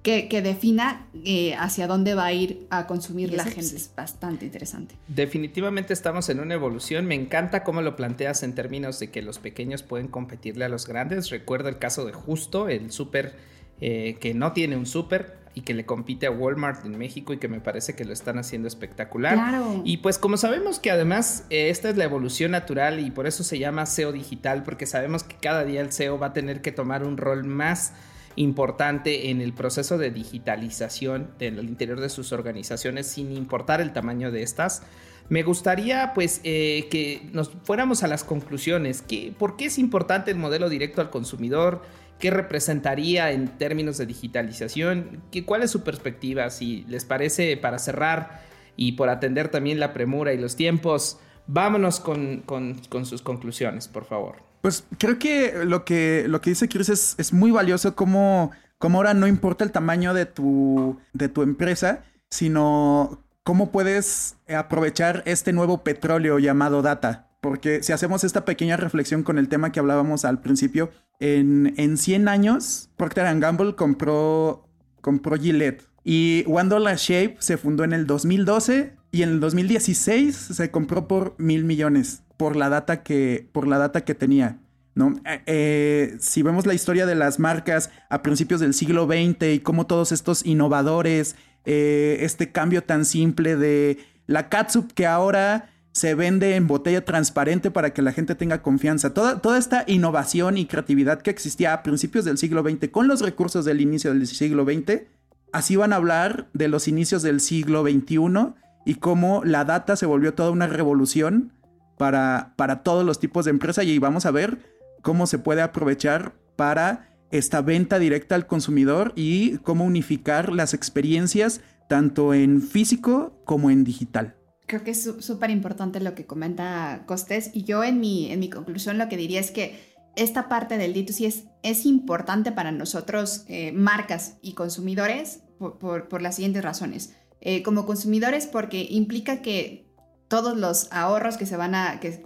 que, 0.04 0.42
defina 0.42 1.08
eh, 1.24 1.56
hacia 1.56 1.88
dónde 1.88 2.14
va 2.14 2.26
a 2.26 2.34
ir 2.34 2.68
a 2.70 2.88
consumir 2.88 3.34
la 3.34 3.46
gente. 3.46 3.76
Es 3.76 3.90
bastante 3.96 4.46
interesante. 4.46 4.96
Definitivamente 5.08 5.94
estamos 5.94 6.30
en 6.30 6.42
una 6.42 6.54
evolución. 6.54 7.06
Me 7.06 7.16
encanta 7.16 7.64
cómo 7.64 7.82
lo 7.82 7.96
planteas 7.96 8.44
en 8.44 8.54
términos 8.54 9.00
de 9.00 9.10
que 9.10 9.22
los 9.22 9.40
pequeños 9.40 9.82
pueden 9.82 10.10
competirle 10.10 10.66
a 10.66 10.70
los 10.70 10.86
grandes. 10.86 11.30
Recuerdo 11.30 11.70
el 11.70 11.80
caso 11.80 12.06
de 12.06 12.12
Justo, 12.12 12.68
el 12.68 12.92
súper 12.92 13.34
eh, 13.80 14.18
que 14.20 14.34
no 14.34 14.52
tiene 14.52 14.76
un 14.76 14.86
súper 14.86 15.43
y 15.56 15.62
que 15.62 15.74
le 15.74 15.86
compite 15.86 16.26
a 16.26 16.32
Walmart 16.32 16.86
en 16.86 16.98
México 16.98 17.34
y 17.34 17.38
que 17.38 17.48
me 17.48 17.60
parece 17.60 17.96
que 17.96 18.06
lo 18.06 18.14
están 18.14 18.40
haciendo 18.40 18.68
espectacular. 18.68 19.62
Y 19.84 19.98
pues 19.98 20.18
como 20.18 20.38
sabemos 20.38 20.80
que 20.80 20.92
además 20.92 21.46
eh, 21.50 21.70
esta 21.70 21.90
es 21.90 21.98
la 21.98 22.06
evolución 22.06 22.52
natural 22.52 23.00
y 23.00 23.12
por 23.12 23.28
eso 23.28 23.44
se 23.44 23.60
llama 23.60 23.86
SEO 23.86 24.12
digital, 24.12 24.64
porque 24.64 24.86
sabemos 24.86 25.24
que 25.24 25.36
cada 25.36 25.64
día 25.64 25.82
el 25.82 25.92
SEO 25.92 26.18
va 26.18 26.28
a 26.28 26.34
tener 26.34 26.62
que 26.62 26.72
tomar 26.72 27.04
un 27.04 27.18
rol 27.18 27.44
más 27.44 27.94
importante 28.36 29.30
en 29.30 29.42
el 29.42 29.54
proceso 29.54 29.98
de 30.00 30.10
digitalización 30.10 31.30
del 31.38 31.64
interior 31.64 32.00
de 32.00 32.10
sus 32.10 32.32
organizaciones 32.32 33.08
sin 33.08 33.32
importar 33.32 33.80
el 33.80 33.94
tamaño 33.94 34.32
de 34.32 34.42
estas. 34.42 34.82
Me 35.30 35.44
gustaría 35.44 36.14
pues 36.14 36.42
eh, 36.44 36.88
que 36.92 37.30
nos 37.32 37.52
fuéramos 37.64 38.04
a 38.04 38.08
las 38.08 38.24
conclusiones. 38.24 39.04
¿Por 39.38 39.56
qué 39.56 39.66
es 39.66 39.78
importante 39.78 40.32
el 40.32 40.38
modelo 40.38 40.68
directo 40.68 41.00
al 41.00 41.10
consumidor? 41.10 41.82
¿Qué 42.20 42.32
representaría 42.32 43.32
en 43.32 43.48
términos 43.58 43.98
de 43.98 44.06
digitalización? 44.06 45.22
¿Qué, 45.32 45.46
¿Cuál 45.46 45.64
es 45.64 45.72
su 45.72 45.84
perspectiva? 45.84 46.50
Si 46.50 46.86
les 46.88 47.06
parece 47.06 47.58
para 47.58 47.80
cerrar 47.80 48.42
y 48.76 48.94
por 48.94 49.10
atender 49.10 49.50
también 49.50 49.80
la 49.80 49.94
premura 49.94 50.34
y 50.34 50.38
los 50.38 50.56
tiempos, 50.56 51.20
vámonos 51.48 52.00
con, 52.00 52.42
con 52.42 53.06
sus 53.06 53.22
conclusiones, 53.22 53.88
por 53.88 54.06
favor. 54.06 54.54
Pues 54.64 54.86
creo 54.98 55.20
que 55.20 55.66
lo 55.66 55.84
que, 55.84 56.24
lo 56.30 56.40
que 56.40 56.52
dice 56.52 56.70
Chris 56.70 56.88
es, 56.88 57.34
muy 57.34 57.52
valioso 57.52 57.98
como, 57.98 58.52
como 58.78 58.98
ahora 58.98 59.14
no 59.14 59.28
importa 59.28 59.66
el 59.66 59.74
tamaño 59.74 60.14
de 60.14 60.26
tu, 60.26 60.98
de 61.12 61.28
tu 61.28 61.42
empresa, 61.42 62.06
sino 62.30 63.22
cómo 63.44 63.74
puedes 63.74 64.38
aprovechar 64.48 65.22
este 65.26 65.52
nuevo 65.52 65.84
petróleo 65.84 66.40
llamado 66.40 66.82
data. 66.82 67.28
Porque 67.44 67.84
si 67.84 67.92
hacemos 67.92 68.24
esta 68.24 68.46
pequeña 68.46 68.78
reflexión 68.78 69.22
con 69.22 69.38
el 69.38 69.50
tema 69.50 69.74
que 69.74 69.82
hablábamos 69.82 70.24
al 70.24 70.40
principio, 70.40 70.92
en, 71.20 71.74
en 71.76 71.98
100 71.98 72.30
años 72.30 72.90
Procter 72.96 73.38
Gamble 73.38 73.76
compró, 73.76 74.66
compró 75.02 75.36
Gillette 75.36 75.84
y 76.06 76.46
One 76.48 76.70
Dollar 76.70 76.96
Shape 76.96 77.36
se 77.40 77.58
fundó 77.58 77.84
en 77.84 77.92
el 77.92 78.08
2012 78.08 78.94
y 79.12 79.24
en 79.24 79.30
el 79.30 79.40
2016 79.42 80.34
se 80.34 80.72
compró 80.72 81.10
por 81.10 81.36
mil 81.38 81.66
millones 81.66 82.24
por 82.38 82.56
la 82.56 82.70
data 82.70 83.04
que, 83.04 83.50
por 83.52 83.68
la 83.68 83.78
data 83.78 84.06
que 84.06 84.16
tenía. 84.16 84.60
¿no? 84.96 85.14
Eh, 85.26 85.42
eh, 85.46 86.18
si 86.22 86.44
vemos 86.44 86.66
la 86.66 86.74
historia 86.74 87.06
de 87.06 87.16
las 87.16 87.40
marcas 87.40 87.90
a 88.10 88.24
principios 88.24 88.62
del 88.62 88.74
siglo 88.74 89.06
XX 89.06 89.56
y 89.56 89.60
cómo 89.60 89.86
todos 89.86 90.14
estos 90.14 90.46
innovadores, 90.46 91.36
eh, 91.66 92.20
este 92.22 92.54
cambio 92.54 92.86
tan 92.86 93.04
simple 93.04 93.58
de 93.58 93.98
la 94.28 94.48
catsup 94.48 94.94
que 94.94 95.06
ahora 95.06 95.73
se 95.94 96.16
vende 96.16 96.56
en 96.56 96.68
botella 96.68 97.06
transparente 97.06 97.70
para 97.70 97.94
que 97.94 98.02
la 98.02 98.12
gente 98.12 98.34
tenga 98.34 98.64
confianza. 98.64 99.14
Toda, 99.14 99.40
toda 99.40 99.60
esta 99.60 99.84
innovación 99.88 100.58
y 100.58 100.66
creatividad 100.66 101.22
que 101.22 101.30
existía 101.30 101.72
a 101.72 101.84
principios 101.84 102.26
del 102.26 102.40
siglo 102.40 102.64
XX 102.64 102.90
con 102.90 103.08
los 103.08 103.22
recursos 103.22 103.64
del 103.64 103.80
inicio 103.80 104.12
del 104.12 104.26
siglo 104.28 104.66
XX, 104.66 105.04
así 105.52 105.76
van 105.76 105.94
a 105.94 105.98
hablar 105.98 106.50
de 106.54 106.68
los 106.68 106.88
inicios 106.88 107.22
del 107.22 107.40
siglo 107.40 107.84
XXI 107.84 108.56
y 108.86 108.96
cómo 108.96 109.44
la 109.46 109.66
data 109.66 109.96
se 109.96 110.08
volvió 110.08 110.34
toda 110.34 110.50
una 110.50 110.66
revolución 110.66 111.54
para, 112.00 112.54
para 112.58 112.82
todos 112.82 113.06
los 113.06 113.20
tipos 113.20 113.46
de 113.46 113.52
empresa 113.52 113.84
y 113.84 114.00
vamos 114.00 114.26
a 114.26 114.32
ver 114.32 114.58
cómo 115.04 115.28
se 115.28 115.38
puede 115.38 115.62
aprovechar 115.62 116.34
para 116.56 117.16
esta 117.30 117.62
venta 117.62 118.00
directa 118.00 118.34
al 118.34 118.48
consumidor 118.48 119.14
y 119.16 119.58
cómo 119.60 119.86
unificar 119.86 120.52
las 120.52 120.74
experiencias 120.74 121.62
tanto 121.88 122.34
en 122.34 122.64
físico 122.64 123.40
como 123.46 123.70
en 123.70 123.84
digital. 123.84 124.36
Creo 124.66 124.84
que 124.84 124.92
es 124.92 125.04
súper 125.20 125.50
importante 125.50 126.00
lo 126.00 126.16
que 126.16 126.26
comenta 126.26 127.04
Costes 127.06 127.52
y 127.54 127.64
yo 127.64 127.84
en 127.84 128.00
mi, 128.00 128.32
en 128.32 128.40
mi 128.40 128.50
conclusión 128.50 128.98
lo 128.98 129.10
que 129.10 129.18
diría 129.18 129.40
es 129.40 129.52
que 129.52 129.94
esta 130.16 130.48
parte 130.48 130.78
del 130.78 130.94
D2C 130.94 131.26
es, 131.26 131.44
es 131.64 131.86
importante 131.86 132.52
para 132.52 132.72
nosotros, 132.72 133.46
eh, 133.48 133.72
marcas 133.72 134.38
y 134.42 134.54
consumidores, 134.54 135.42
por, 135.58 136.22
las 136.22 136.36
siguientes 136.36 136.64
razones. 136.64 137.16
Eh, 137.42 137.64
como 137.64 137.86
consumidores 137.86 138.48
porque 138.48 138.86
implica 138.90 139.42
que 139.42 139.86
todos 140.28 140.58
los 140.58 140.88
ahorros 140.92 141.38
que 141.38 141.46
se 141.46 141.58
van 141.58 141.76
a, 141.76 142.00
que, 142.00 142.26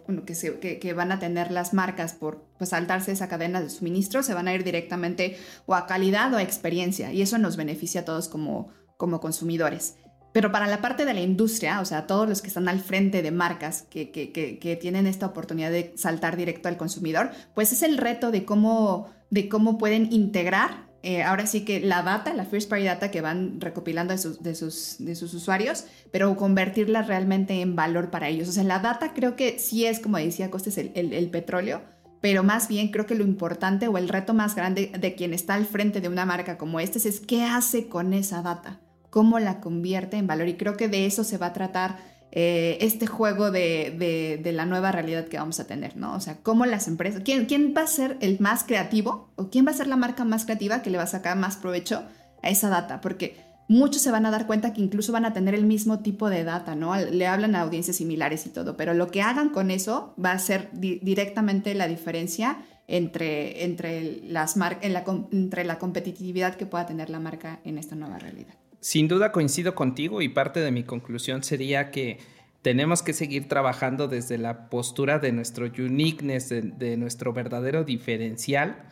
que, 0.79 0.93
van 0.93 1.11
a 1.11 1.19
tener 1.19 1.51
las 1.51 1.73
marcas 1.73 2.13
por 2.13 2.45
pues, 2.57 2.69
saltarse 2.69 3.11
esa 3.11 3.27
cadena 3.27 3.61
de 3.61 3.69
suministro 3.69 4.23
se 4.23 4.33
van 4.33 4.47
a 4.47 4.53
ir 4.53 4.63
directamente 4.63 5.37
o 5.65 5.75
a 5.75 5.87
calidad 5.87 6.33
o 6.33 6.37
a 6.37 6.43
experiencia 6.43 7.11
y 7.11 7.21
eso 7.21 7.37
nos 7.37 7.57
beneficia 7.57 8.01
a 8.01 8.05
todos 8.05 8.29
como, 8.29 8.69
como 8.97 9.19
consumidores. 9.19 9.95
Pero 10.37 10.51
para 10.51 10.67
la 10.67 10.81
parte 10.81 11.03
de 11.03 11.15
la 11.15 11.21
industria, 11.21 11.81
o 11.81 11.85
sea, 11.85 12.05
todos 12.05 12.29
los 12.29 12.43
que 12.43 12.49
están 12.49 12.69
al 12.69 12.79
frente 12.79 13.23
de 13.23 13.31
marcas 13.31 13.87
que, 13.89 14.77
tienen 14.79 15.07
esta 15.07 15.25
oportunidad 15.25 15.71
de 15.71 15.93
saltar 15.97 16.37
directo 16.37 16.69
al 16.69 16.77
consumidor, 16.77 17.31
pues 17.55 17.71
es 17.71 17.81
el 17.81 17.97
reto 17.97 18.29
de 18.29 18.45
cómo, 18.45 19.09
de 19.31 19.49
cómo 19.49 19.79
pueden 19.79 20.13
integrar 20.13 20.89
eh, 21.01 21.23
ahora 21.23 21.47
sí 21.47 21.65
que 21.65 21.79
la 21.79 22.03
data, 22.03 22.35
la 22.35 22.45
first 22.45 22.69
party 22.69 22.85
data 22.85 23.09
que 23.09 23.21
van 23.21 23.59
recopilando 23.59 24.13
de 24.13 24.55
sus 24.55 25.33
usuarios, 25.33 25.85
pero 26.11 26.35
convertirla 26.37 27.01
realmente 27.01 27.59
en 27.61 27.75
valor 27.75 28.11
para 28.11 28.29
ellos. 28.29 28.47
O 28.47 28.51
sea, 28.51 28.63
la 28.63 28.77
data 28.77 29.15
creo 29.15 29.35
que 29.35 29.57
sí 29.57 29.87
es, 29.87 29.99
como 29.99 30.17
decía 30.17 30.51
Costes, 30.51 30.77
el, 30.77 30.91
el, 30.93 31.29
petróleo, 31.31 31.81
pero 32.21 32.43
más 32.43 32.67
bien 32.67 32.91
creo 32.91 33.07
que 33.07 33.15
lo 33.15 33.23
importante 33.23 33.87
o 33.87 33.97
el 33.97 34.07
reto 34.07 34.35
más 34.35 34.53
grande 34.53 34.91
de 34.99 35.15
quien 35.15 35.33
está 35.33 35.55
al 35.55 35.65
frente 35.65 35.99
de 35.99 36.09
una 36.09 36.27
marca 36.27 36.59
como 36.59 36.79
esta 36.79 36.99
es 36.99 37.21
qué 37.21 37.43
hace 37.43 37.87
con 37.87 38.13
esa 38.13 38.43
data, 38.43 38.79
cómo 39.09 39.39
la 39.39 39.59
convierte 39.59 40.17
en 40.17 40.27
valor. 40.27 40.47
Y 40.47 40.55
creo 40.55 40.77
que 40.77 40.87
de 40.87 41.05
eso 41.05 41.23
se 41.23 41.37
va 41.37 41.47
a 41.47 41.53
tratar 41.53 41.97
eh, 42.31 42.77
este 42.81 43.07
juego 43.07 43.51
de, 43.51 44.39
de, 44.43 44.51
la 44.51 44.65
nueva 44.65 44.91
realidad 44.91 45.27
que 45.27 45.37
vamos 45.37 45.59
a 45.59 45.65
tener, 45.65 45.95
¿no? 45.95 46.13
O 46.13 46.19
sea, 46.19 46.37
cómo 46.43 46.65
las 46.65 46.87
empresas, 46.87 47.21
¿quién, 47.23 47.45
¿quién 47.45 47.73
va 47.75 47.83
a 47.83 47.87
ser 47.87 48.17
el 48.19 48.39
más 48.39 48.63
creativo 48.63 49.31
o 49.35 49.49
quién 49.49 49.65
va 49.65 49.71
a 49.71 49.75
ser 49.75 49.87
la 49.87 49.95
marca 49.95 50.25
más 50.25 50.45
creativa 50.45 50.81
que 50.81 50.89
le 50.89 50.97
va 50.97 51.03
a 51.03 51.07
sacar 51.07 51.37
más 51.37 51.55
provecho 51.57 52.03
a 52.43 52.49
esa 52.49 52.69
data? 52.69 52.99
Porque 52.99 53.37
muchos 53.69 54.01
se 54.01 54.11
van 54.11 54.25
a 54.25 54.31
dar 54.31 54.45
cuenta 54.45 54.73
que 54.73 54.81
incluso 54.81 55.11
van 55.13 55.25
a 55.25 55.33
tener 55.33 55.55
el 55.55 55.65
mismo 55.65 55.99
tipo 55.99 56.29
de 56.29 56.43
data, 56.43 56.75
¿no? 56.75 56.95
Le 56.95 57.27
hablan 57.27 57.55
a 57.55 57.61
audiencias 57.61 57.97
similares 57.97 58.45
y 58.45 58.49
todo, 58.49 58.75
pero 58.77 58.93
lo 58.93 59.09
que 59.09 59.21
hagan 59.21 59.49
con 59.49 59.71
eso 59.71 60.13
va 60.23 60.33
a 60.33 60.39
ser 60.39 60.69
directamente 60.73 61.73
la 61.75 61.87
diferencia 61.87 62.57
entre, 62.87 63.63
entre, 63.63 64.21
las 64.23 64.57
en 64.57 64.93
la, 64.93 65.03
entre 65.31 65.63
la 65.63 65.79
competitividad 65.79 66.55
que 66.55 66.65
pueda 66.65 66.85
tener 66.85 67.09
la 67.09 67.19
marca 67.19 67.59
en 67.63 67.77
esta 67.77 67.95
nueva 67.95 68.19
realidad. 68.19 68.55
Sin 68.79 69.07
duda 69.07 69.31
coincido 69.31 69.75
contigo 69.75 70.21
y 70.21 70.29
parte 70.29 70.59
de 70.59 70.71
mi 70.71 70.83
conclusión 70.83 71.43
sería 71.43 71.89
que 71.91 72.19
tenemos 72.61 73.01
que 73.01 73.13
seguir 73.13 73.47
trabajando 73.47 74.07
desde 74.07 74.37
la 74.37 74.69
postura 74.69 75.19
de 75.19 75.31
nuestro 75.31 75.65
uniqueness, 75.65 76.49
de, 76.49 76.97
nuestro 76.97 77.33
verdadero 77.33 77.83
diferencial 77.83 78.83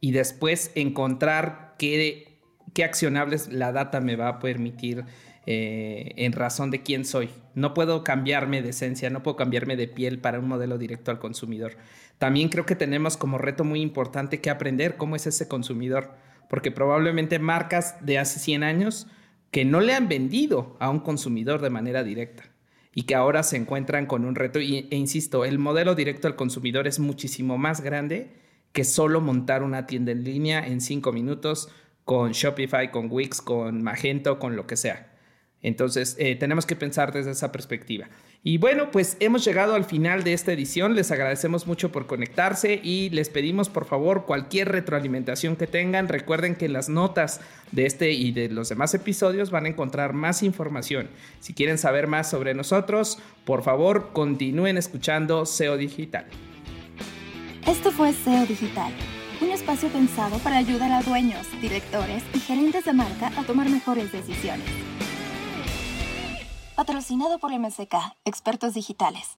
y 0.00 0.12
después 0.12 0.72
encontrar 0.74 1.74
qué, 1.78 2.40
qué, 2.74 2.84
accionables 2.84 3.52
la 3.52 3.72
data 3.72 4.00
me 4.00 4.16
va 4.16 4.28
a 4.28 4.38
permitir 4.40 5.04
eh, 5.46 6.12
en 6.16 6.32
razón 6.32 6.70
de 6.70 6.82
quién 6.82 7.04
soy. 7.04 7.30
No 7.54 7.74
puedo 7.74 8.02
cambiarme 8.02 8.60
de 8.60 8.70
esencia, 8.70 9.08
no 9.08 9.22
puedo 9.22 9.36
cambiarme 9.36 9.76
de 9.76 9.88
piel 9.88 10.18
para 10.18 10.38
un 10.38 10.48
modelo 10.48 10.76
directo 10.76 11.10
al 11.10 11.18
consumidor. 11.18 11.76
También 12.18 12.48
creo 12.48 12.66
que 12.66 12.76
tenemos 12.76 13.16
como 13.16 13.38
reto 13.38 13.64
muy 13.64 13.80
importante 13.82 14.40
que 14.40 14.50
aprender 14.50 14.96
cómo 14.96 15.16
es 15.16 15.26
ese 15.26 15.48
consumidor, 15.48 16.16
porque 16.48 16.70
probablemente 16.70 17.38
marcas 17.38 17.96
de 18.04 18.18
hace 18.18 18.40
100 18.40 18.62
años 18.62 19.06
que 19.52 19.64
no 19.64 19.80
le 19.80 19.94
han 19.94 20.08
vendido 20.08 20.76
a 20.80 20.90
un 20.90 20.98
consumidor 20.98 21.60
de 21.60 21.70
manera 21.70 22.02
directa 22.02 22.50
y 22.94 23.02
que 23.02 23.14
ahora 23.14 23.42
se 23.42 23.58
encuentran 23.58 24.06
con 24.06 24.24
un 24.24 24.34
reto. 24.34 24.58
e 24.58 24.88
insisto, 24.90 25.44
el 25.44 25.58
modelo 25.58 25.94
directo 25.94 26.26
al 26.26 26.36
consumidor 26.36 26.88
es 26.88 26.98
muchísimo 26.98 27.58
más 27.58 27.82
grande 27.82 28.32
que 28.72 28.82
solo 28.82 29.20
montar 29.20 29.62
una 29.62 29.86
tienda 29.86 30.10
en 30.10 30.24
línea 30.24 30.66
en 30.66 30.80
cinco 30.80 31.12
minutos 31.12 31.68
con 32.04 32.32
Shopify, 32.32 32.90
con 32.90 33.08
Wix, 33.10 33.42
con 33.42 33.82
Magento, 33.82 34.38
con 34.38 34.56
lo 34.56 34.66
que 34.66 34.76
sea. 34.76 35.11
Entonces, 35.62 36.16
eh, 36.18 36.34
tenemos 36.34 36.66
que 36.66 36.74
pensar 36.74 37.12
desde 37.12 37.30
esa 37.30 37.52
perspectiva. 37.52 38.08
Y 38.42 38.58
bueno, 38.58 38.90
pues 38.90 39.16
hemos 39.20 39.44
llegado 39.44 39.76
al 39.76 39.84
final 39.84 40.24
de 40.24 40.32
esta 40.32 40.52
edición. 40.52 40.96
Les 40.96 41.12
agradecemos 41.12 41.68
mucho 41.68 41.92
por 41.92 42.06
conectarse 42.06 42.80
y 42.82 43.10
les 43.10 43.30
pedimos 43.30 43.68
por 43.68 43.84
favor 43.84 44.26
cualquier 44.26 44.70
retroalimentación 44.70 45.54
que 45.54 45.68
tengan. 45.68 46.08
Recuerden 46.08 46.56
que 46.56 46.64
en 46.64 46.72
las 46.72 46.88
notas 46.88 47.40
de 47.70 47.86
este 47.86 48.10
y 48.10 48.32
de 48.32 48.48
los 48.48 48.68
demás 48.68 48.92
episodios 48.94 49.52
van 49.52 49.66
a 49.66 49.68
encontrar 49.68 50.12
más 50.12 50.42
información. 50.42 51.08
Si 51.38 51.54
quieren 51.54 51.78
saber 51.78 52.08
más 52.08 52.28
sobre 52.28 52.54
nosotros, 52.54 53.18
por 53.44 53.62
favor 53.62 54.10
continúen 54.12 54.76
escuchando 54.76 55.46
SEO 55.46 55.76
Digital. 55.76 56.26
Esto 57.68 57.92
fue 57.92 58.12
SEO 58.12 58.44
Digital, 58.46 58.92
un 59.40 59.50
espacio 59.50 59.88
pensado 59.90 60.38
para 60.38 60.56
ayudar 60.56 60.90
a 60.90 61.02
dueños, 61.02 61.46
directores 61.60 62.24
y 62.34 62.40
gerentes 62.40 62.84
de 62.84 62.92
marca 62.92 63.30
a 63.36 63.44
tomar 63.44 63.68
mejores 63.68 64.10
decisiones. 64.10 64.66
Patrocinado 66.74 67.38
por 67.38 67.52
MSK, 67.52 67.94
Expertos 68.24 68.72
Digitales. 68.72 69.36